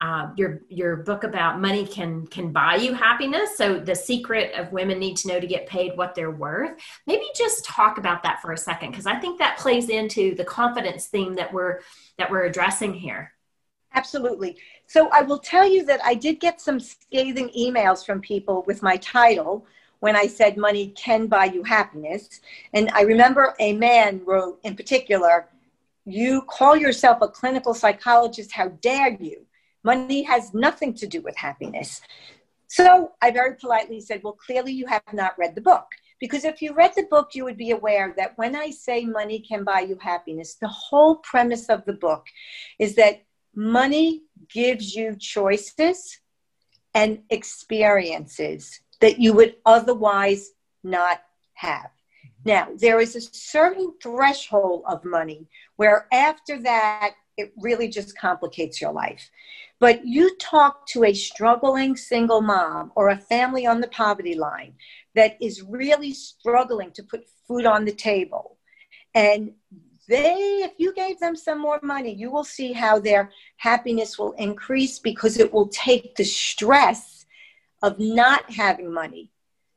uh, 0.00 0.28
your 0.36 0.60
your 0.68 0.96
book 0.96 1.24
about 1.24 1.60
money 1.60 1.86
can 1.86 2.26
can 2.26 2.52
buy 2.52 2.74
you 2.74 2.92
happiness. 2.92 3.56
So 3.56 3.78
the 3.78 3.94
secret 3.94 4.52
of 4.54 4.70
women 4.70 4.98
need 4.98 5.16
to 5.18 5.28
know 5.28 5.40
to 5.40 5.46
get 5.46 5.66
paid 5.66 5.96
what 5.96 6.14
they're 6.14 6.30
worth. 6.30 6.78
Maybe 7.06 7.24
just 7.34 7.64
talk 7.64 7.96
about 7.96 8.22
that 8.24 8.42
for 8.42 8.52
a 8.52 8.58
second, 8.58 8.90
because 8.90 9.06
I 9.06 9.16
think 9.18 9.38
that 9.38 9.56
plays 9.56 9.88
into 9.88 10.34
the 10.34 10.44
confidence 10.44 11.06
theme 11.06 11.34
that 11.36 11.50
we're 11.54 11.80
that 12.18 12.30
we're 12.30 12.44
addressing 12.44 12.92
here. 12.92 13.32
Absolutely. 13.94 14.58
So 14.88 15.08
I 15.10 15.22
will 15.22 15.38
tell 15.38 15.66
you 15.66 15.86
that 15.86 16.04
I 16.04 16.14
did 16.14 16.38
get 16.38 16.60
some 16.60 16.80
scathing 16.80 17.50
emails 17.56 18.04
from 18.04 18.20
people 18.20 18.64
with 18.66 18.82
my 18.82 18.96
title 18.98 19.66
when 20.00 20.16
I 20.16 20.26
said 20.26 20.56
money 20.56 20.88
can 20.88 21.26
buy 21.26 21.46
you 21.46 21.62
happiness. 21.62 22.40
And 22.72 22.90
I 22.90 23.02
remember 23.02 23.54
a 23.58 23.72
man 23.72 24.22
wrote 24.24 24.60
in 24.64 24.76
particular, 24.76 25.48
You 26.04 26.42
call 26.42 26.76
yourself 26.76 27.18
a 27.22 27.28
clinical 27.28 27.74
psychologist, 27.74 28.52
how 28.52 28.68
dare 28.68 29.12
you? 29.12 29.46
Money 29.82 30.22
has 30.22 30.54
nothing 30.54 30.94
to 30.94 31.06
do 31.06 31.20
with 31.20 31.36
happiness. 31.36 32.00
So 32.68 33.12
I 33.22 33.30
very 33.30 33.54
politely 33.56 34.00
said, 34.00 34.22
Well, 34.22 34.34
clearly 34.34 34.72
you 34.72 34.86
have 34.86 35.02
not 35.12 35.38
read 35.38 35.54
the 35.54 35.60
book. 35.60 35.86
Because 36.20 36.44
if 36.44 36.62
you 36.62 36.74
read 36.74 36.92
the 36.96 37.04
book, 37.04 37.34
you 37.34 37.44
would 37.44 37.56
be 37.56 37.72
aware 37.72 38.14
that 38.16 38.38
when 38.38 38.56
I 38.56 38.70
say 38.70 39.04
money 39.04 39.40
can 39.40 39.64
buy 39.64 39.80
you 39.80 39.98
happiness, 40.00 40.54
the 40.54 40.68
whole 40.68 41.16
premise 41.16 41.68
of 41.68 41.84
the 41.84 41.92
book 41.92 42.26
is 42.78 42.94
that 42.94 43.22
money 43.54 44.22
gives 44.52 44.94
you 44.94 45.16
choices 45.16 46.20
and 46.94 47.20
experiences 47.30 48.80
that 49.00 49.18
you 49.18 49.32
would 49.32 49.56
otherwise 49.64 50.52
not 50.82 51.22
have. 51.54 51.90
Mm-hmm. 51.90 52.48
Now, 52.48 52.68
there 52.76 53.00
is 53.00 53.16
a 53.16 53.20
certain 53.20 53.94
threshold 54.02 54.84
of 54.86 55.04
money 55.04 55.48
where 55.76 56.06
after 56.12 56.60
that, 56.62 57.14
it 57.36 57.52
really 57.56 57.88
just 57.88 58.16
complicates 58.16 58.80
your 58.80 58.92
life. 58.92 59.30
But 59.80 60.06
you 60.06 60.36
talk 60.36 60.86
to 60.88 61.04
a 61.04 61.12
struggling 61.12 61.96
single 61.96 62.40
mom 62.40 62.92
or 62.94 63.08
a 63.08 63.18
family 63.18 63.66
on 63.66 63.80
the 63.80 63.88
poverty 63.88 64.34
line 64.34 64.74
that 65.14 65.36
is 65.40 65.62
really 65.62 66.12
struggling 66.12 66.92
to 66.92 67.02
put 67.02 67.26
food 67.46 67.66
on 67.66 67.84
the 67.84 67.92
table. 67.92 68.56
And 69.14 69.52
they, 70.08 70.62
if 70.62 70.72
you 70.78 70.94
gave 70.94 71.18
them 71.18 71.34
some 71.34 71.60
more 71.60 71.80
money, 71.82 72.14
you 72.14 72.30
will 72.30 72.44
see 72.44 72.72
how 72.72 72.98
their 72.98 73.30
happiness 73.56 74.18
will 74.18 74.32
increase 74.32 74.98
because 74.98 75.38
it 75.38 75.52
will 75.52 75.68
take 75.68 76.14
the 76.14 76.24
stress 76.24 77.13
of 77.84 77.98
not 77.98 78.50
having 78.50 78.90
money 78.90 79.30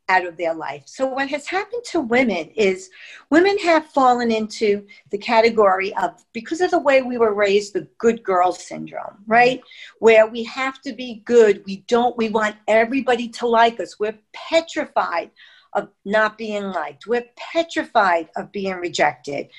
out 0.09 0.25
of 0.25 0.37
their 0.37 0.53
life. 0.53 0.83
So, 0.85 1.05
what 1.05 1.27
has 1.27 1.45
happened 1.45 1.83
to 1.91 1.99
women 1.99 2.47
is 2.55 2.89
women 3.29 3.57
have 3.59 3.87
fallen 3.87 4.31
into 4.31 4.87
the 5.11 5.17
category 5.17 5.93
of, 5.95 6.23
because 6.31 6.61
of 6.61 6.71
the 6.71 6.79
way 6.79 7.01
we 7.01 7.17
were 7.17 7.33
raised, 7.33 7.73
the 7.73 7.87
good 7.97 8.23
girl 8.23 8.53
syndrome, 8.53 9.17
right? 9.27 9.61
Where 9.99 10.25
we 10.25 10.45
have 10.45 10.81
to 10.83 10.93
be 10.93 11.21
good. 11.25 11.63
We 11.65 11.83
don't, 11.87 12.15
we 12.15 12.29
want 12.29 12.55
everybody 12.69 13.27
to 13.29 13.47
like 13.47 13.81
us. 13.81 13.99
We're 13.99 14.17
petrified 14.31 15.31
of 15.73 15.89
not 16.05 16.37
being 16.37 16.63
liked. 16.71 17.05
We're 17.05 17.25
petrified 17.35 18.29
of 18.37 18.53
being 18.53 18.75
rejected. 18.75 19.49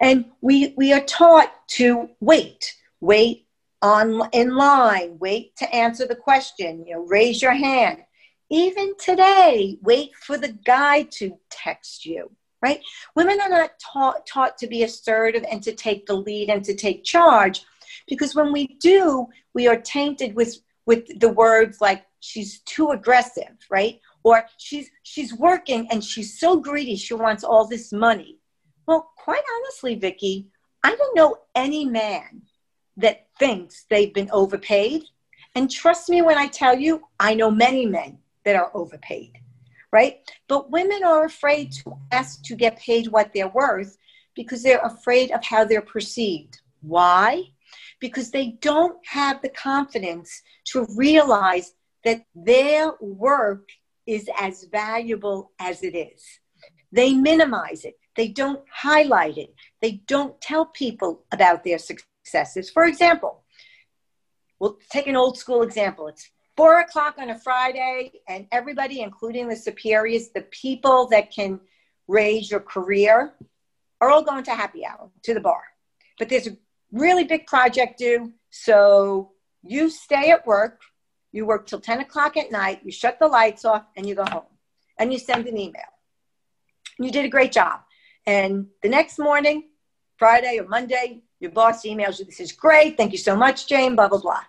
And 0.00 0.24
we, 0.40 0.72
we 0.78 0.94
are 0.94 1.04
taught 1.04 1.52
to 1.76 2.08
wait, 2.20 2.74
wait 3.02 3.47
on 3.82 4.28
in 4.32 4.56
line, 4.56 5.16
wait 5.18 5.54
to 5.56 5.74
answer 5.74 6.06
the 6.06 6.16
question, 6.16 6.84
you 6.86 6.94
know, 6.94 7.06
raise 7.06 7.40
your 7.40 7.52
hand. 7.52 7.98
Even 8.50 8.94
today, 8.98 9.78
wait 9.82 10.10
for 10.16 10.38
the 10.38 10.56
guy 10.64 11.02
to 11.02 11.38
text 11.50 12.06
you, 12.06 12.30
right? 12.62 12.80
Women 13.14 13.40
are 13.40 13.48
not 13.48 13.72
taught, 13.78 14.26
taught 14.26 14.56
to 14.58 14.66
be 14.66 14.82
assertive 14.82 15.44
and 15.50 15.62
to 15.62 15.74
take 15.74 16.06
the 16.06 16.14
lead 16.14 16.48
and 16.48 16.64
to 16.64 16.74
take 16.74 17.04
charge 17.04 17.64
because 18.08 18.34
when 18.34 18.52
we 18.52 18.78
do, 18.80 19.26
we 19.54 19.68
are 19.68 19.76
tainted 19.76 20.34
with, 20.34 20.56
with 20.86 21.20
the 21.20 21.28
words 21.28 21.80
like 21.80 22.04
she's 22.20 22.60
too 22.60 22.90
aggressive, 22.90 23.54
right? 23.70 24.00
Or 24.24 24.44
she's, 24.56 24.90
she's 25.02 25.34
working 25.34 25.86
and 25.90 26.02
she's 26.02 26.40
so 26.40 26.58
greedy, 26.58 26.96
she 26.96 27.14
wants 27.14 27.44
all 27.44 27.66
this 27.66 27.92
money. 27.92 28.38
Well, 28.86 29.10
quite 29.16 29.42
honestly, 29.58 29.94
Vicki, 29.94 30.48
I 30.82 30.94
don't 30.94 31.16
know 31.16 31.36
any 31.54 31.84
man 31.84 32.42
that 32.98 33.26
thinks 33.38 33.86
they've 33.88 34.12
been 34.12 34.30
overpaid. 34.32 35.04
And 35.54 35.70
trust 35.70 36.08
me 36.08 36.20
when 36.20 36.36
I 36.36 36.48
tell 36.48 36.78
you, 36.78 37.02
I 37.18 37.34
know 37.34 37.50
many 37.50 37.86
men 37.86 38.18
that 38.44 38.56
are 38.56 38.70
overpaid, 38.74 39.38
right? 39.92 40.18
But 40.48 40.70
women 40.70 41.02
are 41.04 41.24
afraid 41.24 41.72
to 41.72 41.96
ask 42.12 42.42
to 42.44 42.56
get 42.56 42.78
paid 42.78 43.08
what 43.08 43.32
they're 43.32 43.48
worth 43.48 43.96
because 44.34 44.62
they're 44.62 44.84
afraid 44.84 45.30
of 45.30 45.44
how 45.44 45.64
they're 45.64 45.80
perceived. 45.80 46.60
Why? 46.82 47.44
Because 48.00 48.30
they 48.30 48.58
don't 48.60 48.98
have 49.06 49.42
the 49.42 49.48
confidence 49.48 50.42
to 50.66 50.86
realize 50.96 51.72
that 52.04 52.24
their 52.34 52.92
work 53.00 53.68
is 54.06 54.28
as 54.40 54.64
valuable 54.64 55.52
as 55.58 55.82
it 55.82 55.96
is. 55.96 56.22
They 56.92 57.12
minimize 57.12 57.84
it. 57.84 57.98
They 58.16 58.28
don't 58.28 58.64
highlight 58.72 59.36
it. 59.38 59.54
They 59.82 60.02
don't 60.06 60.40
tell 60.40 60.66
people 60.66 61.24
about 61.32 61.62
their 61.64 61.78
success 61.78 62.06
successes. 62.28 62.70
For 62.70 62.84
example, 62.84 63.42
we'll 64.58 64.78
take 64.90 65.06
an 65.06 65.16
old 65.16 65.38
school 65.38 65.62
example. 65.62 66.08
It's 66.08 66.28
four 66.56 66.80
o'clock 66.80 67.16
on 67.18 67.30
a 67.30 67.38
Friday, 67.38 68.12
and 68.28 68.46
everybody, 68.52 69.00
including 69.00 69.48
the 69.48 69.56
superiors, 69.56 70.28
the 70.28 70.42
people 70.42 71.08
that 71.08 71.32
can 71.32 71.60
raise 72.06 72.50
your 72.50 72.60
career, 72.60 73.34
are 74.00 74.10
all 74.10 74.22
going 74.22 74.44
to 74.44 74.54
happy 74.54 74.84
hour 74.84 75.10
to 75.22 75.34
the 75.34 75.40
bar. 75.40 75.62
But 76.18 76.28
there's 76.28 76.46
a 76.46 76.56
really 76.92 77.24
big 77.24 77.46
project 77.46 77.98
due, 77.98 78.32
so 78.50 79.32
you 79.62 79.90
stay 79.90 80.30
at 80.30 80.46
work. 80.46 80.80
You 81.32 81.46
work 81.46 81.66
till 81.66 81.80
10 81.80 82.00
o'clock 82.00 82.36
at 82.36 82.50
night, 82.50 82.80
you 82.84 82.90
shut 82.90 83.18
the 83.18 83.28
lights 83.28 83.64
off, 83.64 83.84
and 83.96 84.06
you 84.06 84.14
go 84.14 84.24
home. 84.24 84.44
And 84.98 85.12
you 85.12 85.18
send 85.18 85.46
an 85.46 85.58
email. 85.58 85.82
You 86.98 87.10
did 87.10 87.24
a 87.24 87.28
great 87.28 87.52
job. 87.52 87.80
And 88.26 88.66
the 88.82 88.88
next 88.88 89.18
morning, 89.18 89.68
Friday 90.16 90.58
or 90.58 90.66
Monday, 90.66 91.22
your 91.40 91.50
boss 91.50 91.84
emails 91.84 92.18
you, 92.18 92.24
this 92.24 92.40
is 92.40 92.52
great. 92.52 92.96
Thank 92.96 93.12
you 93.12 93.18
so 93.18 93.36
much, 93.36 93.66
Jane, 93.66 93.94
blah, 93.94 94.08
blah, 94.08 94.18
blah. 94.20 94.42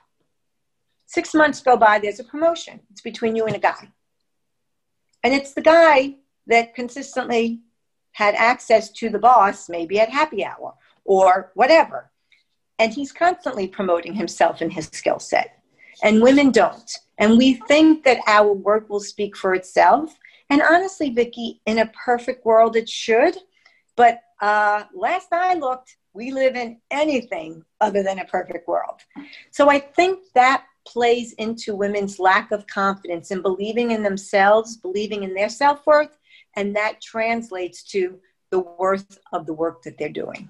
Six 1.05 1.33
months 1.33 1.61
go 1.61 1.75
by, 1.77 1.99
there's 1.99 2.19
a 2.19 2.23
promotion. 2.23 2.79
It's 2.91 3.01
between 3.01 3.35
you 3.35 3.45
and 3.45 3.55
a 3.55 3.59
guy. 3.59 3.89
And 5.23 5.33
it's 5.33 5.53
the 5.53 5.61
guy 5.61 6.15
that 6.47 6.75
consistently 6.75 7.61
had 8.11 8.35
access 8.35 8.91
to 8.91 9.09
the 9.09 9.19
boss, 9.19 9.69
maybe 9.69 9.99
at 9.99 10.09
happy 10.09 10.43
hour 10.43 10.73
or 11.05 11.51
whatever. 11.55 12.11
And 12.77 12.93
he's 12.93 13.11
constantly 13.11 13.67
promoting 13.67 14.13
himself 14.13 14.61
and 14.61 14.71
his 14.71 14.85
skill 14.91 15.19
set. 15.19 15.61
And 16.01 16.21
women 16.21 16.51
don't. 16.51 16.91
And 17.17 17.37
we 17.37 17.55
think 17.67 18.03
that 18.05 18.19
our 18.27 18.53
work 18.53 18.89
will 18.89 19.01
speak 19.01 19.35
for 19.35 19.53
itself. 19.53 20.17
And 20.49 20.61
honestly, 20.61 21.09
Vicki, 21.09 21.61
in 21.65 21.79
a 21.79 21.91
perfect 22.05 22.45
world, 22.45 22.75
it 22.75 22.87
should. 22.87 23.37
But 23.95 24.21
uh, 24.41 24.83
last 24.93 25.27
I 25.33 25.55
looked, 25.55 25.97
we 26.13 26.31
live 26.31 26.55
in 26.55 26.79
anything 26.91 27.63
other 27.81 28.03
than 28.03 28.19
a 28.19 28.25
perfect 28.25 28.67
world. 28.67 29.01
So 29.51 29.69
I 29.69 29.79
think 29.79 30.19
that 30.35 30.65
plays 30.87 31.33
into 31.33 31.75
women's 31.75 32.19
lack 32.19 32.51
of 32.51 32.65
confidence 32.67 33.31
in 33.31 33.41
believing 33.41 33.91
in 33.91 34.03
themselves, 34.03 34.77
believing 34.77 35.23
in 35.23 35.33
their 35.33 35.49
self 35.49 35.85
worth, 35.85 36.17
and 36.55 36.75
that 36.75 37.01
translates 37.01 37.83
to 37.83 38.19
the 38.49 38.59
worth 38.59 39.19
of 39.31 39.45
the 39.45 39.53
work 39.53 39.83
that 39.83 39.97
they're 39.97 40.09
doing. 40.09 40.49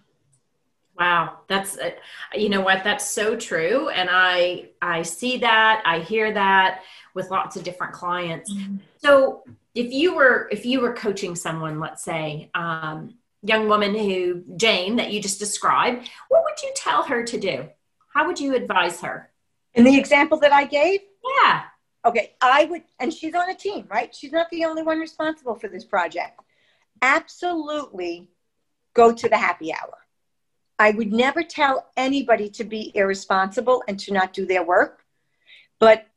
Wow, 0.97 1.39
that's 1.47 1.77
uh, 1.77 1.91
you 2.33 2.49
know 2.49 2.61
what 2.61 2.83
that's 2.83 3.09
so 3.09 3.35
true, 3.35 3.89
and 3.89 4.09
I 4.11 4.69
I 4.81 5.01
see 5.01 5.37
that 5.37 5.81
I 5.85 5.99
hear 5.99 6.33
that 6.33 6.81
with 7.13 7.31
lots 7.31 7.55
of 7.55 7.63
different 7.63 7.93
clients. 7.93 8.51
Mm-hmm. 8.53 8.77
So 8.97 9.43
if 9.75 9.93
you 9.93 10.15
were 10.15 10.49
if 10.51 10.65
you 10.65 10.81
were 10.81 10.93
coaching 10.93 11.35
someone, 11.35 11.79
let's 11.79 12.03
say, 12.03 12.49
um, 12.53 13.15
young 13.41 13.69
woman 13.69 13.95
who, 13.95 14.43
Jane, 14.55 14.97
that 14.97 15.11
you 15.11 15.21
just 15.21 15.39
described, 15.39 16.09
what 16.29 16.43
would 16.43 16.61
you 16.61 16.71
tell 16.75 17.03
her 17.03 17.23
to 17.23 17.39
do? 17.39 17.69
How 18.13 18.27
would 18.27 18.39
you 18.39 18.55
advise 18.55 19.01
her? 19.01 19.29
In 19.73 19.83
the 19.83 19.97
example 19.97 20.39
that 20.39 20.51
I 20.51 20.65
gave? 20.65 21.01
Yeah. 21.43 21.63
Okay, 22.05 22.33
I 22.41 22.65
would, 22.65 22.83
and 22.99 23.13
she's 23.13 23.35
on 23.35 23.49
a 23.49 23.55
team, 23.55 23.85
right? 23.89 24.13
She's 24.15 24.31
not 24.31 24.49
the 24.49 24.65
only 24.65 24.83
one 24.83 24.99
responsible 24.99 25.55
for 25.55 25.67
this 25.67 25.83
project. 25.83 26.39
Absolutely 27.01 28.29
go 28.93 29.13
to 29.13 29.29
the 29.29 29.37
happy 29.37 29.73
hour. 29.73 29.97
I 30.77 30.91
would 30.91 31.11
never 31.11 31.43
tell 31.43 31.89
anybody 31.97 32.49
to 32.51 32.63
be 32.63 32.91
irresponsible 32.95 33.83
and 33.87 33.99
to 33.99 34.13
not 34.13 34.33
do 34.33 34.45
their 34.45 34.63
work. 34.63 35.03
But 35.77 36.07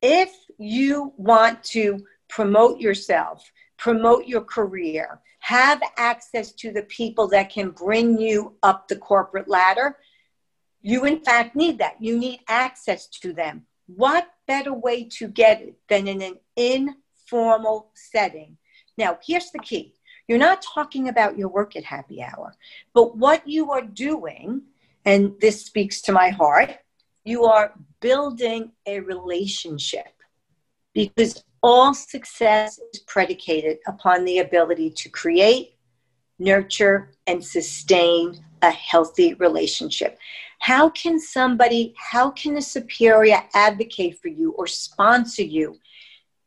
if 0.00 0.32
you 0.58 1.12
want 1.16 1.64
to 1.64 2.06
promote 2.28 2.80
yourself, 2.80 3.50
promote 3.80 4.26
your 4.26 4.42
career, 4.42 5.20
have 5.38 5.80
access 5.96 6.52
to 6.52 6.70
the 6.70 6.82
people 6.82 7.26
that 7.26 7.48
can 7.48 7.70
bring 7.70 8.20
you 8.20 8.54
up 8.62 8.86
the 8.86 8.96
corporate 8.96 9.48
ladder, 9.48 9.96
you 10.82 11.06
in 11.06 11.18
fact 11.20 11.56
need 11.56 11.78
that. 11.78 11.96
You 11.98 12.18
need 12.18 12.40
access 12.46 13.06
to 13.06 13.32
them. 13.32 13.64
What 13.86 14.28
better 14.46 14.74
way 14.74 15.04
to 15.16 15.28
get 15.28 15.62
it 15.62 15.76
than 15.88 16.08
in 16.08 16.20
an 16.20 16.36
informal 16.56 17.90
setting? 17.94 18.58
Now, 18.98 19.18
here's 19.26 19.50
the 19.50 19.58
key 19.58 19.94
you're 20.28 20.38
not 20.38 20.62
talking 20.62 21.08
about 21.08 21.38
your 21.38 21.48
work 21.48 21.74
at 21.74 21.82
happy 21.82 22.22
hour, 22.22 22.54
but 22.92 23.16
what 23.16 23.48
you 23.48 23.72
are 23.72 23.82
doing, 23.82 24.62
and 25.06 25.32
this 25.40 25.64
speaks 25.64 26.02
to 26.02 26.12
my 26.12 26.28
heart, 26.28 26.76
you 27.24 27.44
are 27.44 27.72
building 28.00 28.72
a 28.86 29.00
relationship 29.00 30.12
because 30.92 31.42
all 31.62 31.94
success 31.94 32.80
is 32.92 33.00
predicated 33.00 33.78
upon 33.86 34.24
the 34.24 34.38
ability 34.38 34.90
to 34.90 35.08
create, 35.08 35.74
nurture, 36.38 37.10
and 37.26 37.44
sustain 37.44 38.42
a 38.62 38.70
healthy 38.70 39.34
relationship. 39.34 40.18
How 40.60 40.90
can 40.90 41.18
somebody, 41.18 41.94
how 41.96 42.30
can 42.30 42.56
a 42.56 42.62
superior 42.62 43.42
advocate 43.54 44.18
for 44.20 44.28
you 44.28 44.52
or 44.52 44.66
sponsor 44.66 45.42
you 45.42 45.78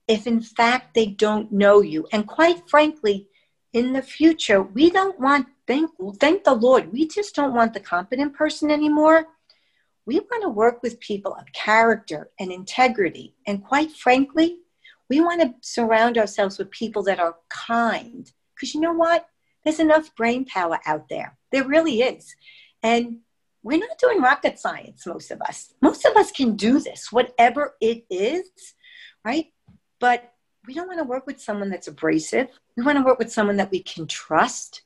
if 0.08 0.28
in 0.28 0.42
fact 0.42 0.94
they 0.94 1.08
don't 1.08 1.52
know 1.52 1.82
you? 1.82 2.08
And 2.12 2.28
quite 2.28 2.70
frankly, 2.70 3.28
in 3.74 3.92
the 3.92 4.04
future, 4.04 4.62
we 4.62 4.92
don't 4.92 5.20
want, 5.20 5.48
thank, 5.68 5.90
thank 6.20 6.44
the 6.44 6.54
Lord, 6.54 6.92
we 6.94 7.08
just 7.08 7.34
don't 7.36 7.56
want 7.56 7.74
the 7.74 7.80
competent 7.80 8.36
person 8.36 8.70
anymore. 8.70 9.26
We 10.06 10.20
want 10.20 10.44
to 10.44 10.50
work 10.50 10.84
with 10.84 11.00
people 11.00 11.34
of 11.34 11.52
character 11.54 12.30
and 12.40 12.52
integrity. 12.52 13.34
And 13.48 13.64
quite 13.64 13.92
frankly, 13.92 14.58
we 15.14 15.22
want 15.22 15.42
to 15.42 15.54
surround 15.62 16.18
ourselves 16.18 16.58
with 16.58 16.72
people 16.72 17.04
that 17.04 17.20
are 17.20 17.36
kind. 17.50 18.32
Because 18.56 18.74
you 18.74 18.82
know 18.82 18.94
what? 18.94 19.28
There's 19.64 19.80
enough 19.80 20.16
brain 20.16 20.44
power 20.46 20.80
out 20.88 21.08
there. 21.08 21.38
There 21.52 21.68
really 21.68 22.02
is. 22.02 22.36
And 22.82 23.18
we're 23.62 23.78
not 23.78 24.00
doing 24.00 24.22
rocket 24.22 24.58
science, 24.58 25.06
most 25.06 25.30
of 25.30 25.40
us. 25.42 25.74
Most 25.82 26.04
of 26.06 26.18
us 26.18 26.32
can 26.32 26.56
do 26.56 26.80
this, 26.80 27.12
whatever 27.12 27.76
it 27.80 28.06
is, 28.10 28.50
right? 29.24 29.54
But 30.00 30.34
we 30.66 30.74
don't 30.74 30.88
want 30.88 31.00
to 31.00 31.06
work 31.06 31.28
with 31.28 31.40
someone 31.40 31.70
that's 31.70 31.88
abrasive. 31.88 32.48
We 32.76 32.84
want 32.84 32.98
to 32.98 33.04
work 33.04 33.20
with 33.20 33.32
someone 33.32 33.58
that 33.58 33.72
we 33.72 33.84
can 33.84 34.08
trust, 34.08 34.82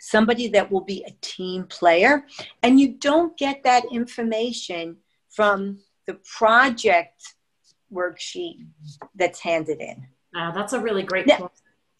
somebody 0.00 0.48
that 0.48 0.72
will 0.72 0.80
be 0.80 1.04
a 1.06 1.14
team 1.20 1.64
player. 1.64 2.24
And 2.62 2.80
you 2.80 2.94
don't 2.94 3.36
get 3.36 3.62
that 3.64 3.84
information 3.92 4.96
from 5.28 5.80
the 6.06 6.14
project 6.38 7.34
worksheet 7.92 8.66
that's 9.14 9.40
handed 9.40 9.80
in. 9.80 10.06
Wow, 10.34 10.52
that's 10.52 10.72
a 10.72 10.80
really 10.80 11.02
great 11.02 11.26
now. 11.26 11.50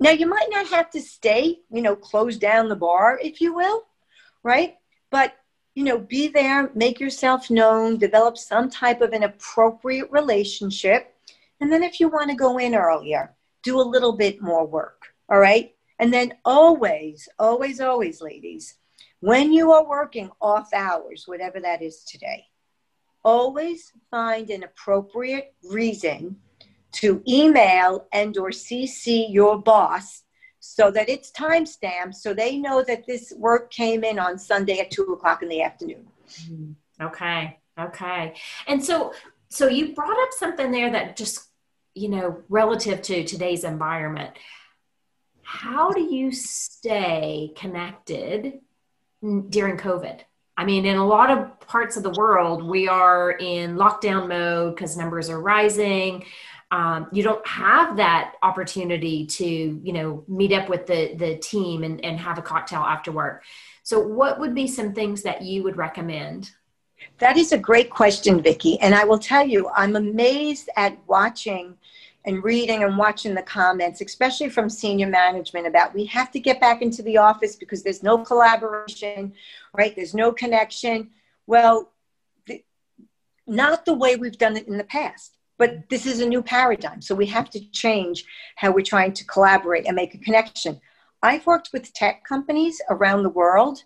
Now, 0.00 0.10
you 0.10 0.26
might 0.26 0.48
not 0.50 0.66
have 0.68 0.90
to 0.90 1.00
stay, 1.00 1.60
you 1.70 1.80
know, 1.80 1.94
close 1.94 2.36
down 2.36 2.68
the 2.68 2.76
bar, 2.76 3.18
if 3.22 3.40
you 3.40 3.54
will, 3.54 3.84
right? 4.42 4.76
But, 5.10 5.34
you 5.76 5.84
know, 5.84 5.98
be 5.98 6.28
there, 6.28 6.70
make 6.74 6.98
yourself 6.98 7.48
known, 7.48 7.96
develop 7.98 8.36
some 8.36 8.68
type 8.68 9.00
of 9.00 9.12
an 9.12 9.22
appropriate 9.22 10.10
relationship 10.10 11.14
and 11.60 11.72
then 11.72 11.82
if 11.82 12.00
you 12.00 12.08
want 12.08 12.30
to 12.30 12.36
go 12.36 12.58
in 12.58 12.74
earlier, 12.74 13.34
do 13.62 13.80
a 13.80 13.82
little 13.82 14.12
bit 14.12 14.42
more 14.42 14.66
work. 14.66 15.14
All 15.30 15.38
right. 15.38 15.74
And 15.98 16.12
then 16.12 16.34
always, 16.44 17.28
always, 17.38 17.80
always, 17.80 18.20
ladies, 18.20 18.74
when 19.20 19.52
you 19.52 19.72
are 19.72 19.88
working 19.88 20.30
off 20.40 20.74
hours, 20.74 21.24
whatever 21.26 21.60
that 21.60 21.80
is 21.80 22.04
today, 22.04 22.44
always 23.24 23.92
find 24.10 24.50
an 24.50 24.62
appropriate 24.62 25.54
reason 25.70 26.36
to 26.92 27.22
email 27.28 28.06
and 28.12 28.36
or 28.38 28.50
cc 28.50 29.26
your 29.32 29.60
boss 29.60 30.22
so 30.60 30.90
that 30.90 31.08
it's 31.08 31.30
time 31.30 31.66
stamped 31.66 32.14
so 32.14 32.32
they 32.32 32.56
know 32.58 32.82
that 32.86 33.06
this 33.06 33.32
work 33.36 33.70
came 33.70 34.04
in 34.04 34.18
on 34.18 34.38
sunday 34.38 34.78
at 34.78 34.90
2 34.90 35.02
o'clock 35.04 35.42
in 35.42 35.48
the 35.48 35.62
afternoon. 35.62 36.06
Mm-hmm. 36.46 37.06
Okay 37.06 37.58
okay. 37.78 38.34
And 38.66 38.84
so 38.84 39.12
so 39.48 39.68
you 39.68 39.94
brought 39.94 40.18
up 40.20 40.30
something 40.32 40.70
there 40.70 40.90
that 40.90 41.16
just 41.16 41.48
you 41.94 42.08
know 42.08 42.42
relative 42.48 43.02
to 43.02 43.24
today's 43.24 43.64
environment. 43.64 44.30
How 45.42 45.92
do 45.92 46.00
you 46.00 46.32
stay 46.32 47.52
connected 47.56 48.60
during 49.48 49.78
covid 49.78 50.20
i 50.56 50.64
mean 50.64 50.84
in 50.84 50.96
a 50.96 51.06
lot 51.06 51.30
of 51.30 51.60
parts 51.60 51.96
of 51.96 52.02
the 52.02 52.10
world 52.10 52.62
we 52.62 52.88
are 52.88 53.32
in 53.32 53.76
lockdown 53.76 54.28
mode 54.28 54.74
because 54.74 54.96
numbers 54.96 55.28
are 55.28 55.40
rising 55.40 56.24
um, 56.70 57.06
you 57.12 57.22
don't 57.22 57.46
have 57.46 57.96
that 57.98 58.34
opportunity 58.42 59.26
to 59.26 59.46
you 59.46 59.92
know 59.92 60.24
meet 60.28 60.52
up 60.52 60.68
with 60.68 60.86
the 60.86 61.14
the 61.14 61.36
team 61.36 61.84
and, 61.84 62.04
and 62.04 62.18
have 62.18 62.38
a 62.38 62.42
cocktail 62.42 62.80
after 62.80 63.12
work 63.12 63.44
so 63.82 64.00
what 64.00 64.40
would 64.40 64.54
be 64.54 64.66
some 64.66 64.92
things 64.92 65.22
that 65.22 65.42
you 65.42 65.62
would 65.62 65.76
recommend 65.76 66.50
that 67.18 67.36
is 67.36 67.52
a 67.52 67.58
great 67.58 67.90
question, 67.90 68.42
Vicki. 68.42 68.78
And 68.80 68.94
I 68.94 69.04
will 69.04 69.18
tell 69.18 69.46
you, 69.46 69.70
I'm 69.74 69.96
amazed 69.96 70.68
at 70.76 70.98
watching 71.06 71.76
and 72.24 72.42
reading 72.42 72.82
and 72.82 72.96
watching 72.96 73.34
the 73.34 73.42
comments, 73.42 74.00
especially 74.00 74.48
from 74.48 74.70
senior 74.70 75.06
management, 75.06 75.66
about 75.66 75.94
we 75.94 76.06
have 76.06 76.30
to 76.30 76.40
get 76.40 76.60
back 76.60 76.80
into 76.80 77.02
the 77.02 77.18
office 77.18 77.54
because 77.56 77.82
there's 77.82 78.02
no 78.02 78.18
collaboration, 78.18 79.32
right? 79.76 79.94
There's 79.94 80.14
no 80.14 80.32
connection. 80.32 81.10
Well, 81.46 81.92
the, 82.46 82.64
not 83.46 83.84
the 83.84 83.94
way 83.94 84.16
we've 84.16 84.38
done 84.38 84.56
it 84.56 84.68
in 84.68 84.78
the 84.78 84.84
past, 84.84 85.36
but 85.58 85.88
this 85.90 86.06
is 86.06 86.20
a 86.20 86.26
new 86.26 86.42
paradigm. 86.42 87.02
So 87.02 87.14
we 87.14 87.26
have 87.26 87.50
to 87.50 87.70
change 87.70 88.24
how 88.56 88.72
we're 88.72 88.82
trying 88.82 89.12
to 89.12 89.24
collaborate 89.26 89.86
and 89.86 89.94
make 89.94 90.14
a 90.14 90.18
connection. 90.18 90.80
I've 91.22 91.46
worked 91.46 91.70
with 91.72 91.92
tech 91.92 92.24
companies 92.24 92.80
around 92.88 93.22
the 93.22 93.30
world 93.30 93.84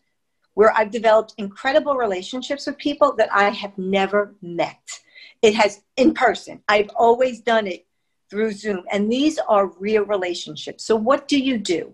where 0.54 0.72
I've 0.76 0.90
developed 0.90 1.34
incredible 1.38 1.96
relationships 1.96 2.66
with 2.66 2.78
people 2.78 3.14
that 3.16 3.32
I 3.32 3.50
have 3.50 3.76
never 3.78 4.34
met. 4.42 5.00
It 5.40 5.54
has 5.54 5.82
in 5.96 6.14
person. 6.14 6.62
I've 6.68 6.90
always 6.96 7.40
done 7.40 7.68
it 7.68 7.86
through 8.30 8.52
Zoom, 8.52 8.84
and 8.90 9.10
these 9.10 9.38
are 9.38 9.66
real 9.78 10.04
relationships. 10.04 10.84
So, 10.84 10.96
what 10.96 11.28
do 11.28 11.38
you 11.38 11.58
do? 11.58 11.92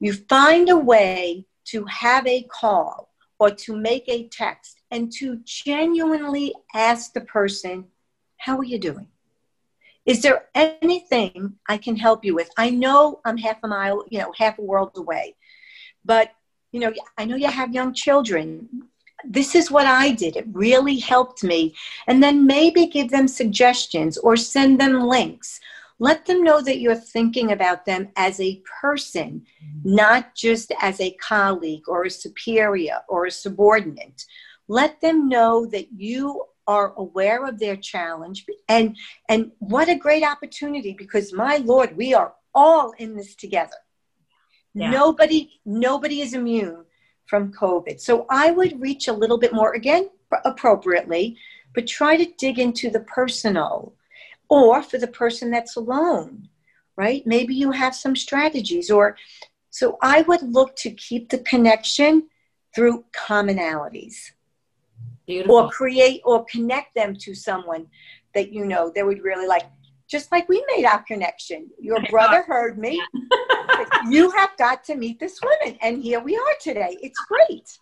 You 0.00 0.14
find 0.14 0.68
a 0.68 0.76
way 0.76 1.46
to 1.66 1.84
have 1.84 2.26
a 2.26 2.42
call 2.42 3.10
or 3.38 3.50
to 3.50 3.76
make 3.76 4.04
a 4.08 4.28
text 4.28 4.80
and 4.90 5.12
to 5.12 5.40
genuinely 5.44 6.54
ask 6.74 7.12
the 7.12 7.20
person, 7.22 7.86
How 8.36 8.58
are 8.58 8.64
you 8.64 8.78
doing? 8.78 9.08
Is 10.04 10.22
there 10.22 10.48
anything 10.54 11.54
I 11.68 11.76
can 11.76 11.96
help 11.96 12.24
you 12.24 12.34
with? 12.34 12.50
I 12.56 12.70
know 12.70 13.20
I'm 13.24 13.36
half 13.36 13.58
a 13.62 13.68
mile, 13.68 14.04
you 14.10 14.18
know, 14.18 14.32
half 14.36 14.58
a 14.58 14.62
world 14.62 14.92
away, 14.96 15.36
but 16.04 16.32
you 16.72 16.80
know, 16.80 16.92
I 17.18 17.24
know 17.26 17.36
you 17.36 17.48
have 17.48 17.74
young 17.74 17.92
children. 17.92 18.88
This 19.24 19.54
is 19.54 19.70
what 19.70 19.86
I 19.86 20.10
did. 20.12 20.36
It 20.36 20.46
really 20.52 20.98
helped 20.98 21.44
me. 21.44 21.74
And 22.06 22.22
then 22.22 22.46
maybe 22.46 22.86
give 22.86 23.10
them 23.10 23.28
suggestions 23.28 24.18
or 24.18 24.36
send 24.36 24.80
them 24.80 25.00
links. 25.00 25.60
Let 25.98 26.26
them 26.26 26.42
know 26.42 26.60
that 26.62 26.80
you're 26.80 26.94
thinking 26.96 27.52
about 27.52 27.84
them 27.84 28.08
as 28.16 28.40
a 28.40 28.62
person, 28.80 29.46
mm-hmm. 29.64 29.94
not 29.94 30.34
just 30.34 30.72
as 30.80 31.00
a 31.00 31.12
colleague 31.12 31.88
or 31.88 32.04
a 32.04 32.10
superior 32.10 32.98
or 33.08 33.26
a 33.26 33.30
subordinate. 33.30 34.24
Let 34.68 35.00
them 35.00 35.28
know 35.28 35.66
that 35.66 35.92
you 35.92 36.44
are 36.66 36.94
aware 36.96 37.44
of 37.44 37.58
their 37.58 37.76
challenge 37.76 38.46
and 38.68 38.96
and 39.28 39.50
what 39.58 39.88
a 39.88 39.96
great 39.96 40.22
opportunity 40.22 40.94
because 40.96 41.32
my 41.32 41.56
lord 41.56 41.96
we 41.96 42.14
are 42.14 42.34
all 42.54 42.92
in 42.98 43.16
this 43.16 43.34
together 43.34 43.74
yeah. 44.74 44.90
Nobody, 44.90 45.60
nobody 45.66 46.20
is 46.22 46.34
immune 46.34 46.84
from 47.26 47.52
COVID. 47.52 48.00
So 48.00 48.26
I 48.28 48.50
would 48.50 48.80
reach 48.80 49.08
a 49.08 49.12
little 49.12 49.38
bit 49.38 49.52
more, 49.52 49.74
again, 49.74 50.10
appropriately, 50.44 51.36
but 51.74 51.86
try 51.86 52.16
to 52.16 52.32
dig 52.38 52.58
into 52.58 52.90
the 52.90 53.00
personal 53.00 53.94
or 54.48 54.82
for 54.82 54.98
the 54.98 55.06
person 55.06 55.50
that's 55.50 55.76
alone, 55.76 56.48
right? 56.96 57.26
Maybe 57.26 57.54
you 57.54 57.70
have 57.70 57.94
some 57.94 58.14
strategies 58.14 58.90
or 58.90 59.16
so 59.70 59.96
I 60.02 60.20
would 60.22 60.42
look 60.42 60.76
to 60.76 60.90
keep 60.90 61.30
the 61.30 61.38
connection 61.38 62.28
through 62.74 63.04
commonalities. 63.14 64.32
Beautiful. 65.26 65.56
Or 65.56 65.70
create 65.70 66.20
or 66.24 66.44
connect 66.44 66.94
them 66.94 67.16
to 67.20 67.34
someone 67.34 67.86
that 68.34 68.52
you 68.52 68.66
know 68.66 68.92
they 68.94 69.02
would 69.02 69.22
really 69.22 69.46
like 69.46 69.64
just 70.12 70.30
like 70.30 70.46
we 70.48 70.62
made 70.76 70.84
our 70.84 71.02
connection. 71.02 71.70
Your 71.80 72.00
brother 72.10 72.42
heard 72.42 72.78
me. 72.78 73.02
you 74.10 74.30
have 74.32 74.50
got 74.58 74.84
to 74.84 74.94
meet 74.94 75.18
this 75.18 75.40
woman. 75.42 75.78
And 75.80 76.02
here 76.02 76.20
we 76.20 76.36
are 76.36 76.54
today. 76.60 76.98
It's 77.02 77.18
great. 77.26 77.78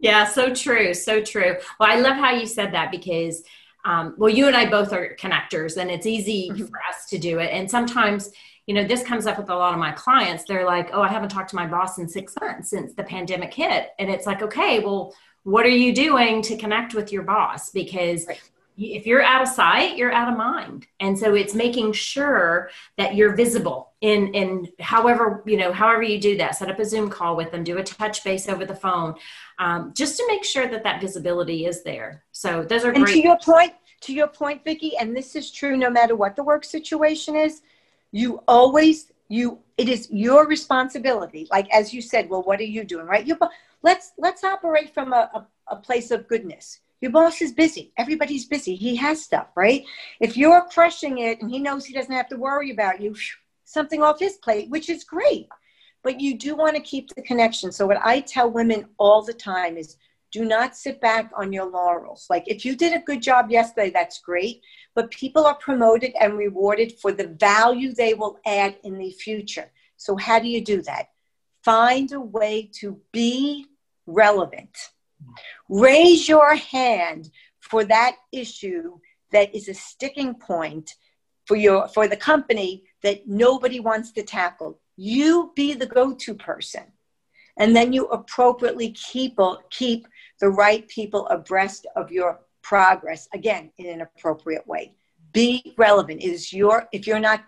Yeah, 0.00 0.26
so 0.26 0.52
true. 0.52 0.92
So 0.92 1.22
true. 1.22 1.56
Well, 1.78 1.88
I 1.88 2.00
love 2.00 2.16
how 2.16 2.32
you 2.32 2.46
said 2.46 2.74
that 2.74 2.90
because, 2.90 3.44
um, 3.84 4.14
well, 4.18 4.28
you 4.28 4.48
and 4.48 4.56
I 4.56 4.68
both 4.68 4.92
are 4.92 5.14
connectors 5.14 5.76
and 5.76 5.90
it's 5.90 6.06
easy 6.06 6.50
mm-hmm. 6.50 6.66
for 6.66 6.80
us 6.88 7.06
to 7.10 7.18
do 7.18 7.38
it. 7.38 7.50
And 7.52 7.70
sometimes, 7.70 8.30
you 8.66 8.74
know, 8.74 8.84
this 8.84 9.04
comes 9.04 9.26
up 9.26 9.38
with 9.38 9.48
a 9.48 9.54
lot 9.54 9.72
of 9.72 9.78
my 9.78 9.92
clients. 9.92 10.44
They're 10.44 10.66
like, 10.66 10.90
oh, 10.92 11.02
I 11.02 11.08
haven't 11.08 11.28
talked 11.28 11.50
to 11.50 11.56
my 11.56 11.68
boss 11.68 11.98
in 11.98 12.08
six 12.08 12.34
months 12.40 12.70
since 12.70 12.94
the 12.94 13.04
pandemic 13.04 13.54
hit. 13.54 13.90
And 14.00 14.10
it's 14.10 14.26
like, 14.26 14.42
okay, 14.42 14.80
well, 14.80 15.14
what 15.44 15.64
are 15.64 15.68
you 15.68 15.94
doing 15.94 16.42
to 16.42 16.56
connect 16.56 16.94
with 16.94 17.12
your 17.12 17.22
boss? 17.22 17.70
Because 17.70 18.26
right 18.26 18.40
if 18.80 19.06
you're 19.06 19.22
out 19.22 19.42
of 19.42 19.48
sight 19.48 19.96
you're 19.96 20.12
out 20.12 20.32
of 20.32 20.38
mind. 20.38 20.86
And 21.00 21.18
so 21.18 21.34
it's 21.34 21.54
making 21.54 21.92
sure 21.92 22.70
that 22.96 23.14
you're 23.14 23.34
visible 23.34 23.92
in 24.00 24.32
in 24.34 24.68
however 24.80 25.42
you 25.46 25.56
know 25.56 25.72
however 25.72 26.02
you 26.02 26.18
do 26.20 26.36
that. 26.38 26.56
Set 26.56 26.70
up 26.70 26.78
a 26.78 26.84
zoom 26.84 27.10
call 27.10 27.36
with 27.36 27.52
them 27.52 27.62
do 27.62 27.78
a 27.78 27.82
touch 27.82 28.24
base 28.24 28.48
over 28.48 28.64
the 28.64 28.74
phone 28.74 29.14
um, 29.58 29.92
just 29.94 30.16
to 30.16 30.24
make 30.28 30.44
sure 30.44 30.66
that 30.68 30.82
that 30.84 31.00
visibility 31.00 31.66
is 31.66 31.82
there. 31.82 32.24
So 32.32 32.62
those 32.62 32.84
are 32.84 32.90
and 32.90 33.04
great 33.04 33.14
to 33.14 33.20
your 33.20 33.38
point 33.38 33.74
to 34.00 34.14
your 34.14 34.28
point 34.28 34.64
vicki 34.64 34.96
and 34.96 35.14
this 35.14 35.36
is 35.36 35.50
true 35.50 35.76
no 35.76 35.90
matter 35.90 36.16
what 36.16 36.34
the 36.34 36.42
work 36.42 36.64
situation 36.64 37.36
is 37.36 37.60
you 38.12 38.42
always 38.48 39.12
you 39.28 39.58
it 39.76 39.88
is 39.88 40.08
your 40.10 40.46
responsibility. 40.46 41.46
Like 41.50 41.68
as 41.70 41.92
you 41.92 42.00
said 42.00 42.30
well 42.30 42.42
what 42.42 42.60
are 42.60 42.64
you 42.64 42.84
doing 42.84 43.06
right? 43.06 43.26
You 43.26 43.38
let's 43.82 44.12
let's 44.16 44.42
operate 44.42 44.94
from 44.94 45.12
a, 45.12 45.30
a, 45.34 45.46
a 45.68 45.76
place 45.76 46.10
of 46.10 46.26
goodness 46.26 46.80
your 47.00 47.12
boss 47.12 47.40
is 47.40 47.52
busy. 47.52 47.92
Everybody's 47.96 48.44
busy. 48.44 48.74
He 48.74 48.94
has 48.96 49.22
stuff, 49.22 49.48
right? 49.56 49.84
If 50.20 50.36
you're 50.36 50.66
crushing 50.66 51.18
it 51.18 51.40
and 51.40 51.50
he 51.50 51.58
knows 51.58 51.86
he 51.86 51.94
doesn't 51.94 52.14
have 52.14 52.28
to 52.28 52.36
worry 52.36 52.70
about 52.70 53.00
you, 53.00 53.14
something 53.64 54.02
off 54.02 54.20
his 54.20 54.36
plate, 54.36 54.68
which 54.68 54.90
is 54.90 55.04
great. 55.04 55.48
But 56.02 56.20
you 56.20 56.36
do 56.36 56.54
want 56.56 56.76
to 56.76 56.82
keep 56.82 57.14
the 57.14 57.22
connection. 57.22 57.72
So, 57.72 57.86
what 57.86 58.04
I 58.04 58.20
tell 58.20 58.50
women 58.50 58.86
all 58.98 59.22
the 59.22 59.34
time 59.34 59.76
is 59.76 59.96
do 60.32 60.44
not 60.44 60.76
sit 60.76 61.00
back 61.00 61.30
on 61.36 61.52
your 61.52 61.70
laurels. 61.70 62.26
Like, 62.30 62.44
if 62.46 62.64
you 62.64 62.76
did 62.76 62.94
a 62.94 63.04
good 63.04 63.20
job 63.20 63.50
yesterday, 63.50 63.90
that's 63.90 64.20
great. 64.20 64.62
But 64.94 65.10
people 65.10 65.44
are 65.44 65.56
promoted 65.56 66.12
and 66.18 66.38
rewarded 66.38 66.92
for 67.00 67.12
the 67.12 67.28
value 67.28 67.92
they 67.92 68.14
will 68.14 68.38
add 68.46 68.76
in 68.82 68.96
the 68.98 69.10
future. 69.10 69.70
So, 69.96 70.16
how 70.16 70.38
do 70.38 70.48
you 70.48 70.62
do 70.62 70.80
that? 70.82 71.10
Find 71.64 72.10
a 72.12 72.20
way 72.20 72.70
to 72.80 72.98
be 73.12 73.66
relevant 74.06 74.90
Raise 75.70 76.28
your 76.28 76.56
hand 76.56 77.30
for 77.60 77.84
that 77.84 78.16
issue 78.32 78.98
that 79.30 79.54
is 79.54 79.68
a 79.68 79.74
sticking 79.74 80.34
point 80.34 80.96
for 81.46 81.56
your 81.56 81.86
for 81.88 82.08
the 82.08 82.16
company 82.16 82.84
that 83.02 83.28
nobody 83.28 83.78
wants 83.78 84.10
to 84.12 84.22
tackle. 84.24 84.80
You 84.96 85.52
be 85.54 85.74
the 85.74 85.86
go-to 85.86 86.34
person. 86.34 86.84
And 87.56 87.76
then 87.76 87.92
you 87.92 88.06
appropriately 88.06 88.90
keep 88.90 89.38
keep 89.70 90.08
the 90.40 90.48
right 90.48 90.88
people 90.88 91.28
abreast 91.28 91.86
of 91.94 92.10
your 92.10 92.40
progress 92.62 93.28
again 93.32 93.70
in 93.78 93.86
an 93.86 94.00
appropriate 94.00 94.66
way. 94.66 94.94
Be 95.32 95.74
relevant. 95.78 96.20
It 96.20 96.32
is 96.32 96.52
your 96.52 96.88
if 96.92 97.06
you're 97.06 97.20
not 97.20 97.44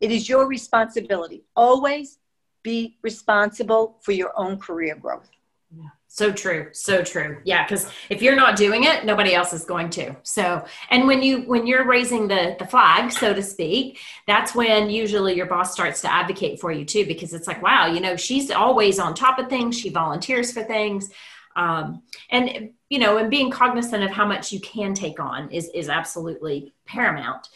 it 0.00 0.10
is 0.10 0.28
your 0.28 0.48
responsibility. 0.48 1.44
Always 1.54 2.18
be 2.62 2.98
responsible 3.02 3.98
for 4.02 4.12
your 4.12 4.32
own 4.36 4.58
career 4.58 4.96
growth. 4.96 5.30
Yeah. 5.70 5.90
So 6.16 6.32
true. 6.32 6.70
So 6.72 7.04
true. 7.04 7.36
Yeah. 7.44 7.68
Cause 7.68 7.92
if 8.08 8.22
you're 8.22 8.36
not 8.36 8.56
doing 8.56 8.84
it, 8.84 9.04
nobody 9.04 9.34
else 9.34 9.52
is 9.52 9.66
going 9.66 9.90
to. 9.90 10.16
So, 10.22 10.64
and 10.88 11.06
when 11.06 11.22
you, 11.22 11.42
when 11.42 11.66
you're 11.66 11.86
raising 11.86 12.26
the, 12.26 12.56
the 12.58 12.64
flag, 12.64 13.12
so 13.12 13.34
to 13.34 13.42
speak, 13.42 13.98
that's 14.26 14.54
when 14.54 14.88
usually 14.88 15.34
your 15.34 15.44
boss 15.44 15.74
starts 15.74 16.00
to 16.00 16.10
advocate 16.10 16.58
for 16.58 16.72
you 16.72 16.86
too, 16.86 17.04
because 17.04 17.34
it's 17.34 17.46
like, 17.46 17.60
wow, 17.60 17.84
you 17.84 18.00
know, 18.00 18.16
she's 18.16 18.50
always 18.50 18.98
on 18.98 19.12
top 19.14 19.38
of 19.38 19.50
things. 19.50 19.78
She 19.78 19.90
volunteers 19.90 20.52
for 20.52 20.62
things. 20.62 21.10
Um, 21.54 22.02
and, 22.30 22.70
you 22.88 22.98
know, 22.98 23.18
and 23.18 23.28
being 23.28 23.50
cognizant 23.50 24.02
of 24.02 24.10
how 24.10 24.24
much 24.24 24.52
you 24.52 24.60
can 24.60 24.94
take 24.94 25.20
on 25.20 25.50
is, 25.50 25.68
is 25.74 25.90
absolutely 25.90 26.72
paramount. 26.86 27.50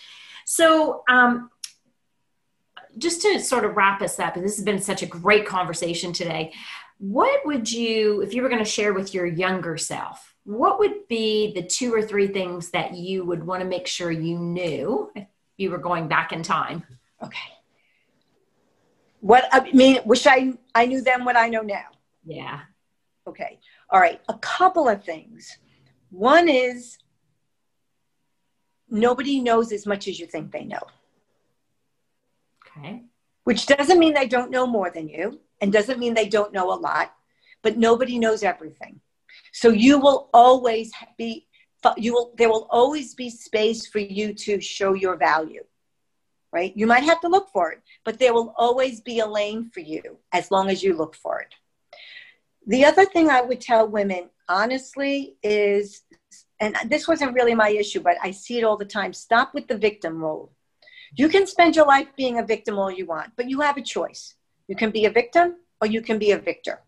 So, 0.44 1.02
um, 1.08 1.48
just 2.98 3.22
to 3.22 3.40
sort 3.40 3.64
of 3.64 3.76
wrap 3.76 4.02
us 4.02 4.18
up, 4.18 4.36
and 4.36 4.44
this 4.44 4.56
has 4.56 4.64
been 4.64 4.80
such 4.80 5.02
a 5.02 5.06
great 5.06 5.46
conversation 5.46 6.12
today 6.12 6.52
what 7.00 7.46
would 7.46 7.72
you 7.72 8.20
if 8.20 8.34
you 8.34 8.42
were 8.42 8.50
going 8.50 8.62
to 8.62 8.70
share 8.70 8.92
with 8.92 9.14
your 9.14 9.24
younger 9.24 9.78
self 9.78 10.34
what 10.44 10.78
would 10.78 11.08
be 11.08 11.52
the 11.54 11.62
two 11.62 11.94
or 11.94 12.02
three 12.02 12.26
things 12.26 12.70
that 12.70 12.94
you 12.94 13.24
would 13.24 13.42
want 13.42 13.62
to 13.62 13.68
make 13.68 13.86
sure 13.86 14.10
you 14.10 14.38
knew 14.38 15.10
if 15.16 15.26
you 15.56 15.70
were 15.70 15.78
going 15.78 16.08
back 16.08 16.32
in 16.32 16.42
time? 16.42 16.82
Okay. 17.22 17.38
What 19.20 19.48
i 19.50 19.70
mean 19.72 20.00
wish 20.04 20.26
i 20.26 20.52
i 20.74 20.84
knew 20.84 21.00
then 21.00 21.24
what 21.24 21.36
i 21.36 21.48
know 21.48 21.62
now. 21.62 21.86
Yeah. 22.24 22.60
Okay. 23.26 23.60
All 23.88 24.00
right. 24.00 24.20
A 24.28 24.34
couple 24.38 24.86
of 24.88 25.02
things. 25.02 25.56
One 26.10 26.48
is 26.50 26.98
nobody 28.90 29.40
knows 29.40 29.72
as 29.72 29.86
much 29.86 30.06
as 30.06 30.18
you 30.18 30.26
think 30.26 30.52
they 30.52 30.64
know. 30.64 30.82
Okay. 32.66 33.04
Which 33.44 33.66
doesn't 33.66 33.98
mean 33.98 34.12
they 34.12 34.28
don't 34.28 34.50
know 34.50 34.66
more 34.66 34.90
than 34.90 35.08
you 35.08 35.40
and 35.60 35.72
doesn't 35.72 35.98
mean 35.98 36.14
they 36.14 36.28
don't 36.28 36.52
know 36.52 36.72
a 36.72 36.78
lot, 36.78 37.14
but 37.62 37.76
nobody 37.76 38.18
knows 38.18 38.42
everything. 38.42 39.00
So 39.52 39.70
you 39.70 39.98
will 39.98 40.28
always 40.32 40.92
be 41.18 41.46
you 41.96 42.12
will 42.12 42.32
there 42.36 42.50
will 42.50 42.66
always 42.70 43.14
be 43.14 43.30
space 43.30 43.86
for 43.86 44.00
you 44.00 44.34
to 44.34 44.60
show 44.60 44.92
your 44.94 45.16
value. 45.16 45.64
Right? 46.52 46.76
You 46.76 46.86
might 46.86 47.04
have 47.04 47.20
to 47.20 47.28
look 47.28 47.48
for 47.50 47.70
it, 47.70 47.80
but 48.04 48.18
there 48.18 48.34
will 48.34 48.52
always 48.56 49.00
be 49.00 49.20
a 49.20 49.26
lane 49.26 49.70
for 49.72 49.80
you 49.80 50.18
as 50.32 50.50
long 50.50 50.68
as 50.68 50.82
you 50.82 50.96
look 50.96 51.14
for 51.14 51.40
it. 51.40 51.54
The 52.66 52.84
other 52.84 53.04
thing 53.04 53.30
I 53.30 53.40
would 53.40 53.60
tell 53.60 53.88
women 53.88 54.30
honestly 54.48 55.36
is 55.44 56.02
and 56.58 56.76
this 56.86 57.08
wasn't 57.08 57.34
really 57.34 57.54
my 57.54 57.70
issue, 57.70 58.00
but 58.00 58.16
I 58.22 58.32
see 58.32 58.58
it 58.58 58.64
all 58.64 58.76
the 58.76 58.84
time. 58.84 59.12
Stop 59.12 59.54
with 59.54 59.66
the 59.66 59.78
victim 59.78 60.18
role. 60.18 60.52
You 61.14 61.28
can 61.28 61.46
spend 61.46 61.74
your 61.74 61.86
life 61.86 62.08
being 62.16 62.38
a 62.38 62.44
victim 62.44 62.78
all 62.78 62.90
you 62.90 63.06
want, 63.06 63.32
but 63.36 63.48
you 63.48 63.60
have 63.60 63.76
a 63.76 63.82
choice. 63.82 64.34
You 64.70 64.76
can 64.76 64.92
be 64.92 65.04
a 65.06 65.10
victim 65.10 65.56
or 65.80 65.88
you 65.88 66.00
can 66.00 66.16
be 66.16 66.30
a 66.30 66.38
victor. 66.38 66.80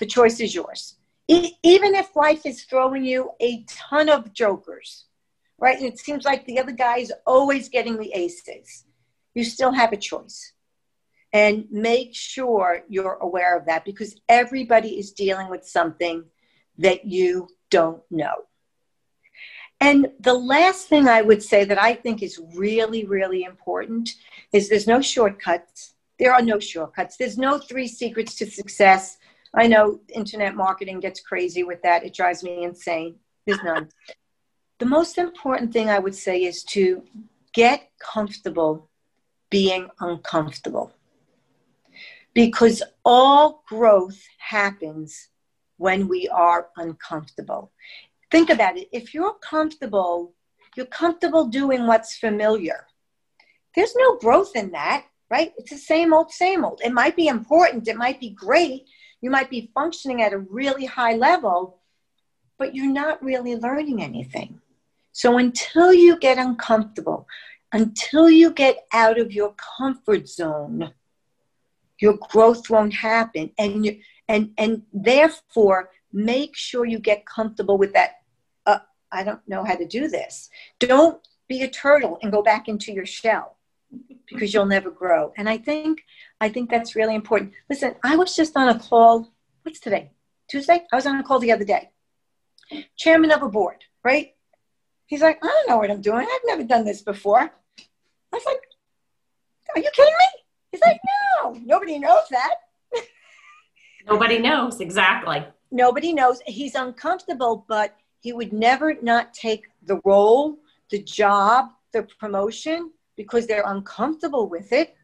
The 0.00 0.06
choice 0.06 0.40
is 0.40 0.52
yours. 0.52 0.96
even 1.28 1.94
if 1.94 2.16
life 2.16 2.44
is 2.44 2.64
throwing 2.64 3.04
you 3.04 3.30
a 3.40 3.64
ton 3.68 4.08
of 4.08 4.32
jokers, 4.32 5.04
right? 5.56 5.78
And 5.78 5.86
it 5.86 6.00
seems 6.00 6.24
like 6.24 6.44
the 6.44 6.58
other 6.58 6.72
guy 6.72 6.96
is 6.98 7.12
always 7.24 7.68
getting 7.68 7.96
the 7.96 8.12
aces. 8.14 8.84
You 9.34 9.44
still 9.44 9.70
have 9.70 9.92
a 9.92 9.96
choice. 9.96 10.54
And 11.32 11.66
make 11.70 12.16
sure 12.16 12.82
you're 12.88 13.18
aware 13.20 13.56
of 13.56 13.66
that 13.66 13.84
because 13.84 14.20
everybody 14.28 14.98
is 14.98 15.12
dealing 15.12 15.48
with 15.48 15.64
something 15.64 16.24
that 16.78 17.04
you 17.04 17.46
don't 17.70 18.02
know. 18.10 18.38
And 19.78 20.08
the 20.18 20.34
last 20.34 20.88
thing 20.88 21.06
I 21.06 21.22
would 21.22 21.44
say 21.44 21.62
that 21.62 21.80
I 21.80 21.94
think 21.94 22.24
is 22.24 22.40
really, 22.56 23.04
really 23.04 23.44
important 23.44 24.16
is 24.52 24.68
there's 24.68 24.88
no 24.88 25.00
shortcuts. 25.00 25.94
There 26.20 26.34
are 26.34 26.42
no 26.42 26.60
shortcuts. 26.60 27.16
There's 27.16 27.38
no 27.38 27.58
three 27.58 27.88
secrets 27.88 28.34
to 28.36 28.46
success. 28.46 29.16
I 29.54 29.66
know 29.66 30.00
internet 30.14 30.54
marketing 30.54 31.00
gets 31.00 31.20
crazy 31.20 31.62
with 31.64 31.80
that. 31.80 32.04
It 32.04 32.12
drives 32.12 32.44
me 32.44 32.62
insane. 32.62 33.16
There's 33.46 33.62
none. 33.64 33.88
the 34.78 34.84
most 34.84 35.16
important 35.16 35.72
thing 35.72 35.88
I 35.88 35.98
would 35.98 36.14
say 36.14 36.44
is 36.44 36.62
to 36.64 37.02
get 37.54 37.88
comfortable 37.98 38.90
being 39.48 39.88
uncomfortable. 39.98 40.92
Because 42.34 42.82
all 43.02 43.64
growth 43.66 44.22
happens 44.36 45.30
when 45.78 46.06
we 46.06 46.28
are 46.28 46.68
uncomfortable. 46.76 47.72
Think 48.30 48.50
about 48.50 48.76
it. 48.76 48.88
If 48.92 49.14
you're 49.14 49.34
comfortable, 49.34 50.34
you're 50.76 50.84
comfortable 50.84 51.46
doing 51.46 51.86
what's 51.86 52.14
familiar. 52.14 52.86
There's 53.74 53.96
no 53.96 54.18
growth 54.18 54.54
in 54.54 54.72
that 54.72 55.06
right? 55.30 55.52
It's 55.56 55.70
the 55.70 55.78
same 55.78 56.12
old, 56.12 56.32
same 56.32 56.64
old. 56.64 56.80
It 56.84 56.92
might 56.92 57.16
be 57.16 57.28
important, 57.28 57.88
it 57.88 57.96
might 57.96 58.20
be 58.20 58.30
great, 58.30 58.86
you 59.20 59.30
might 59.30 59.50
be 59.50 59.70
functioning 59.74 60.22
at 60.22 60.32
a 60.32 60.38
really 60.38 60.86
high 60.86 61.14
level, 61.14 61.78
but 62.58 62.74
you're 62.74 62.92
not 62.92 63.22
really 63.22 63.56
learning 63.56 64.02
anything. 64.02 64.60
So 65.12 65.38
until 65.38 65.92
you 65.92 66.18
get 66.18 66.38
uncomfortable, 66.38 67.28
until 67.72 68.28
you 68.28 68.50
get 68.50 68.86
out 68.92 69.18
of 69.18 69.32
your 69.32 69.54
comfort 69.54 70.28
zone, 70.28 70.92
your 72.00 72.16
growth 72.30 72.68
won't 72.70 72.94
happen. 72.94 73.50
And 73.58 73.84
you, 73.84 74.00
and 74.28 74.52
and 74.58 74.82
therefore 74.92 75.90
make 76.12 76.56
sure 76.56 76.84
you 76.84 76.98
get 76.98 77.26
comfortable 77.26 77.78
with 77.78 77.92
that. 77.92 78.22
Uh, 78.66 78.78
I 79.12 79.22
don't 79.22 79.46
know 79.48 79.64
how 79.64 79.74
to 79.74 79.86
do 79.86 80.08
this. 80.08 80.50
Don't 80.78 81.20
be 81.48 81.62
a 81.62 81.68
turtle 81.68 82.18
and 82.22 82.32
go 82.32 82.42
back 82.42 82.68
into 82.68 82.92
your 82.92 83.06
shell 83.06 83.56
because 84.28 84.54
you'll 84.54 84.66
never 84.66 84.90
grow. 84.90 85.32
And 85.36 85.48
I 85.48 85.58
think 85.58 86.02
I 86.40 86.48
think 86.48 86.70
that's 86.70 86.96
really 86.96 87.14
important. 87.14 87.52
Listen, 87.68 87.94
I 88.04 88.16
was 88.16 88.34
just 88.34 88.56
on 88.56 88.68
a 88.68 88.78
call. 88.78 89.28
What's 89.62 89.80
today? 89.80 90.10
Tuesday? 90.48 90.86
I 90.92 90.96
was 90.96 91.06
on 91.06 91.18
a 91.18 91.22
call 91.22 91.38
the 91.38 91.52
other 91.52 91.64
day. 91.64 91.90
Chairman 92.96 93.32
of 93.32 93.42
a 93.42 93.48
board, 93.48 93.84
right? 94.04 94.34
He's 95.06 95.22
like, 95.22 95.38
I 95.42 95.46
don't 95.46 95.68
know 95.68 95.78
what 95.78 95.90
I'm 95.90 96.00
doing. 96.00 96.26
I've 96.30 96.46
never 96.46 96.62
done 96.62 96.84
this 96.84 97.02
before. 97.02 97.40
I 97.40 97.50
was 98.32 98.44
like, 98.46 98.60
Are 99.74 99.80
you 99.80 99.90
kidding 99.92 100.14
me? 100.14 100.42
He's 100.72 100.80
like, 100.82 101.00
No, 101.42 101.54
nobody 101.64 101.98
knows 101.98 102.28
that. 102.30 102.54
Nobody 104.06 104.38
knows 104.38 104.80
exactly. 104.80 105.44
Nobody 105.70 106.12
knows. 106.12 106.40
He's 106.46 106.74
uncomfortable, 106.74 107.64
but 107.68 107.96
he 108.20 108.32
would 108.32 108.52
never 108.52 108.94
not 109.02 109.34
take 109.34 109.66
the 109.82 110.00
role, 110.04 110.58
the 110.90 111.02
job, 111.02 111.70
the 111.92 112.04
promotion 112.18 112.92
because 113.20 113.46
they're 113.46 113.64
uncomfortable 113.66 114.48
with 114.48 114.72
it, 114.72 114.96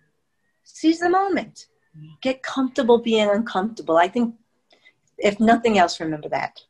seize 0.64 1.00
the 1.00 1.10
moment. 1.10 1.66
Get 2.22 2.42
comfortable 2.42 2.96
being 2.96 3.28
uncomfortable. 3.28 3.98
I 3.98 4.08
think, 4.08 4.34
if 5.18 5.38
nothing 5.38 5.76
else, 5.76 6.00
remember 6.00 6.30
that. 6.30 6.62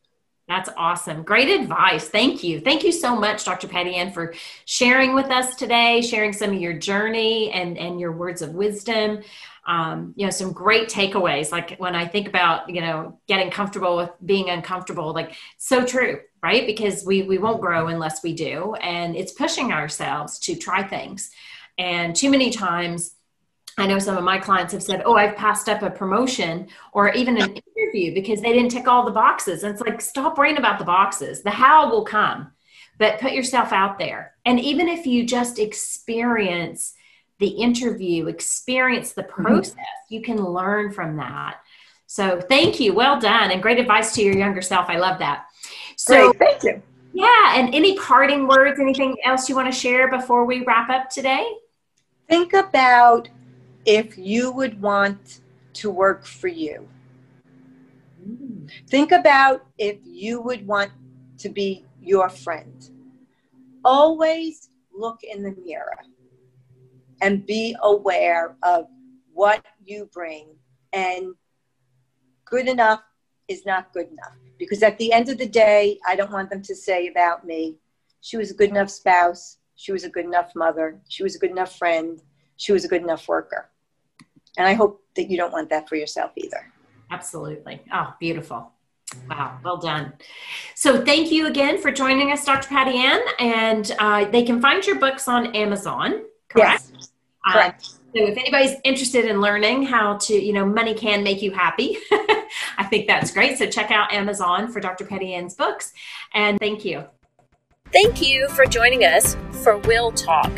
That's 0.49 0.71
awesome. 0.77 1.23
Great 1.23 1.49
advice. 1.61 2.09
Thank 2.09 2.43
you. 2.43 2.59
Thank 2.61 2.83
you 2.83 2.91
so 2.91 3.15
much, 3.15 3.45
Dr. 3.45 3.69
Patty 3.69 3.95
Ann, 3.95 4.13
for 4.13 4.35
sharing 4.65 5.15
with 5.15 5.27
us 5.27 5.55
today, 5.55 6.03
sharing 6.03 6.33
some 6.33 6.51
of 6.51 6.61
your 6.61 6.73
journey 6.73 7.53
and, 7.53 7.79
and 7.79 8.01
your 8.01 8.11
words 8.11 8.43
of 8.43 8.51
wisdom. 8.55 9.23
Um, 9.69 10.15
you 10.17 10.27
know, 10.27 10.31
some 10.31 10.53
great 10.53 10.89
takeaways. 10.89 11.53
Like 11.53 11.77
when 11.79 11.95
I 11.95 12.09
think 12.09 12.27
about, 12.27 12.69
you 12.69 12.81
know, 12.81 13.21
getting 13.29 13.51
comfortable 13.53 13.97
with 13.97 14.11
being 14.25 14.51
uncomfortable, 14.51 15.13
like 15.13 15.37
so 15.59 15.85
true, 15.85 16.21
right? 16.47 16.65
Because 16.65 17.05
we 17.05 17.23
we 17.23 17.39
won't 17.39 17.61
grow 17.61 17.89
unless 17.89 18.23
we 18.23 18.33
do. 18.33 18.75
And 18.77 19.17
it's 19.17 19.33
pushing 19.33 19.73
ourselves 19.73 20.39
to 20.41 20.55
try 20.55 20.81
things. 20.85 21.31
And 21.77 22.15
too 22.15 22.31
many 22.31 22.51
times 22.51 23.17
I 23.79 23.87
know 23.87 23.99
some 23.99 24.17
of 24.17 24.23
my 24.23 24.39
clients 24.39 24.73
have 24.73 24.83
said, 24.83 25.03
Oh, 25.05 25.17
I've 25.17 25.37
passed 25.37 25.69
up 25.69 25.83
a 25.83 25.91
promotion 25.91 26.69
or 26.93 27.13
even 27.13 27.37
an 27.37 27.59
interview 27.77 28.15
because 28.15 28.41
they 28.41 28.53
didn't 28.53 28.71
tick 28.71 28.87
all 28.87 29.05
the 29.05 29.11
boxes. 29.25 29.65
And 29.65 29.73
it's 29.73 29.83
like, 29.83 30.01
stop 30.01 30.39
worrying 30.39 30.57
about 30.57 30.79
the 30.79 30.85
boxes. 30.85 31.43
The 31.43 31.51
how 31.51 31.91
will 31.91 32.05
come, 32.05 32.53
but 32.97 33.21
put 33.21 33.33
yourself 33.33 33.73
out 33.73 33.99
there. 33.99 34.35
And 34.45 34.61
even 34.61 34.89
if 34.89 35.05
you 35.05 35.27
just 35.27 35.59
experience 35.59 36.95
the 37.41 37.49
interview, 37.49 38.29
experience 38.29 39.13
the 39.13 39.25
mm-hmm. 39.25 39.43
process, 39.43 39.75
mm-hmm. 39.75 40.15
you 40.15 40.23
can 40.23 40.39
learn 40.43 40.93
from 40.93 41.17
that. 41.17 41.57
So 42.07 42.41
thank 42.41 42.79
you. 42.79 42.95
Well 42.95 43.19
done. 43.21 43.51
And 43.51 43.61
great 43.61 43.81
advice 43.81 44.15
to 44.15 44.23
your 44.23 44.37
younger 44.37 44.63
self. 44.63 44.89
I 44.89 44.97
love 44.97 45.19
that. 45.19 45.46
So, 45.97 46.33
Great, 46.33 46.61
thank 46.61 46.63
you. 46.65 46.83
Yeah. 47.13 47.55
And 47.55 47.75
any 47.75 47.97
parting 47.99 48.47
words, 48.47 48.79
anything 48.79 49.17
else 49.25 49.49
you 49.49 49.57
want 49.57 49.73
to 49.73 49.79
share 49.79 50.11
before 50.11 50.45
we 50.45 50.65
wrap 50.65 50.91
up 50.91 51.09
today? 51.09 51.47
Think 52.29 52.53
about 52.53 53.29
if 53.87 54.19
you 54.19 54.53
would 54.53 54.81
want 54.83 55.41
to 55.75 55.91
work 55.91 56.27
for 56.27 56.49
you. 56.49 56.89
Mm. 58.23 58.71
Think 58.89 59.13
about 59.13 59.67
if 59.79 59.99
you 60.05 60.41
would 60.41 60.67
want 60.67 60.91
to 61.39 61.49
be 61.49 61.85
your 62.03 62.29
friend. 62.29 62.91
Always 63.85 64.71
look 64.93 65.21
in 65.23 65.43
the 65.43 65.55
mirror 65.65 65.99
and 67.23 67.47
be 67.47 67.77
aware 67.83 68.57
of 68.63 68.87
what 69.33 69.65
you 69.85 70.11
bring. 70.13 70.49
And 70.93 71.35
good 72.45 72.69
enough 72.69 73.03
is 73.49 73.65
not 73.65 73.93
good 73.93 74.09
enough. 74.09 74.37
Because 74.59 74.83
at 74.83 74.99
the 74.99 75.13
end 75.13 75.29
of 75.29 75.39
the 75.39 75.47
day, 75.47 75.99
I 76.07 76.17
don't 76.17 76.33
want 76.33 76.51
them 76.51 76.63
to 76.63 76.75
say 76.75 77.09
about 77.09 77.47
me, 77.47 77.77
she 78.21 78.37
was 78.37 78.51
a 78.51 78.55
good 78.55 78.71
enough 78.71 78.91
spouse, 78.91 79.59
she 79.77 79.93
was 79.93 80.05
a 80.05 80.09
good 80.09 80.25
enough 80.25 80.53
mother, 80.55 81.01
she 81.09 81.23
was 81.23 81.37
a 81.37 81.39
good 81.39 81.51
enough 81.51 81.77
friend, 81.77 82.21
she 82.57 82.73
was 82.73 82.85
a 82.85 82.89
good 82.89 83.03
enough 83.03 83.29
worker. 83.29 83.71
And 84.57 84.67
I 84.67 84.73
hope 84.73 85.05
that 85.17 85.31
you 85.31 85.37
don't 85.37 85.53
want 85.53 85.69
that 85.71 85.89
for 85.89 85.97
yourself 85.97 86.33
either. 86.37 86.73
Absolutely. 87.11 87.83
Oh, 87.93 88.15
beautiful. 88.19 88.73
Wow, 89.31 89.59
well 89.63 89.77
done. 89.77 90.13
So, 90.75 91.05
thank 91.05 91.31
you 91.31 91.47
again 91.47 91.81
for 91.81 91.93
joining 91.93 92.33
us, 92.33 92.45
Dr. 92.45 92.69
Patty 92.69 92.99
Ann. 92.99 93.21
And 93.39 93.95
uh, 93.99 94.25
they 94.25 94.43
can 94.43 94.61
find 94.61 94.85
your 94.85 94.99
books 94.99 95.29
on 95.29 95.55
Amazon, 95.55 96.25
correct? 96.49 96.91
Yes, 96.93 97.11
correct. 97.47 97.89
Uh, 97.89 97.97
so, 98.17 98.27
if 98.27 98.39
anybody's 98.39 98.77
interested 98.83 99.27
in 99.27 99.43
learning 99.43 99.85
how 99.85 100.17
to, 100.19 100.35
you 100.35 100.55
know, 100.55 100.65
money 100.65 100.95
can 100.95 101.23
make 101.23 101.43
you 101.43 101.51
happy, 101.51 101.99
I 102.79 102.85
think 102.89 103.07
that's 103.07 103.31
great. 103.31 103.59
So, 103.59 103.67
check 103.67 103.91
out 103.91 104.11
Amazon 104.11 104.73
for 104.73 104.81
Dr. 104.81 105.05
Patty 105.05 105.35
Ann's 105.35 105.55
books. 105.55 105.93
And 106.33 106.59
thank 106.59 106.83
you. 106.85 107.05
Thank 107.93 108.27
you 108.27 108.49
for 108.49 108.65
joining 108.65 109.05
us 109.05 109.37
for 109.63 109.77
Will 109.79 110.13
Talk, 110.13 110.51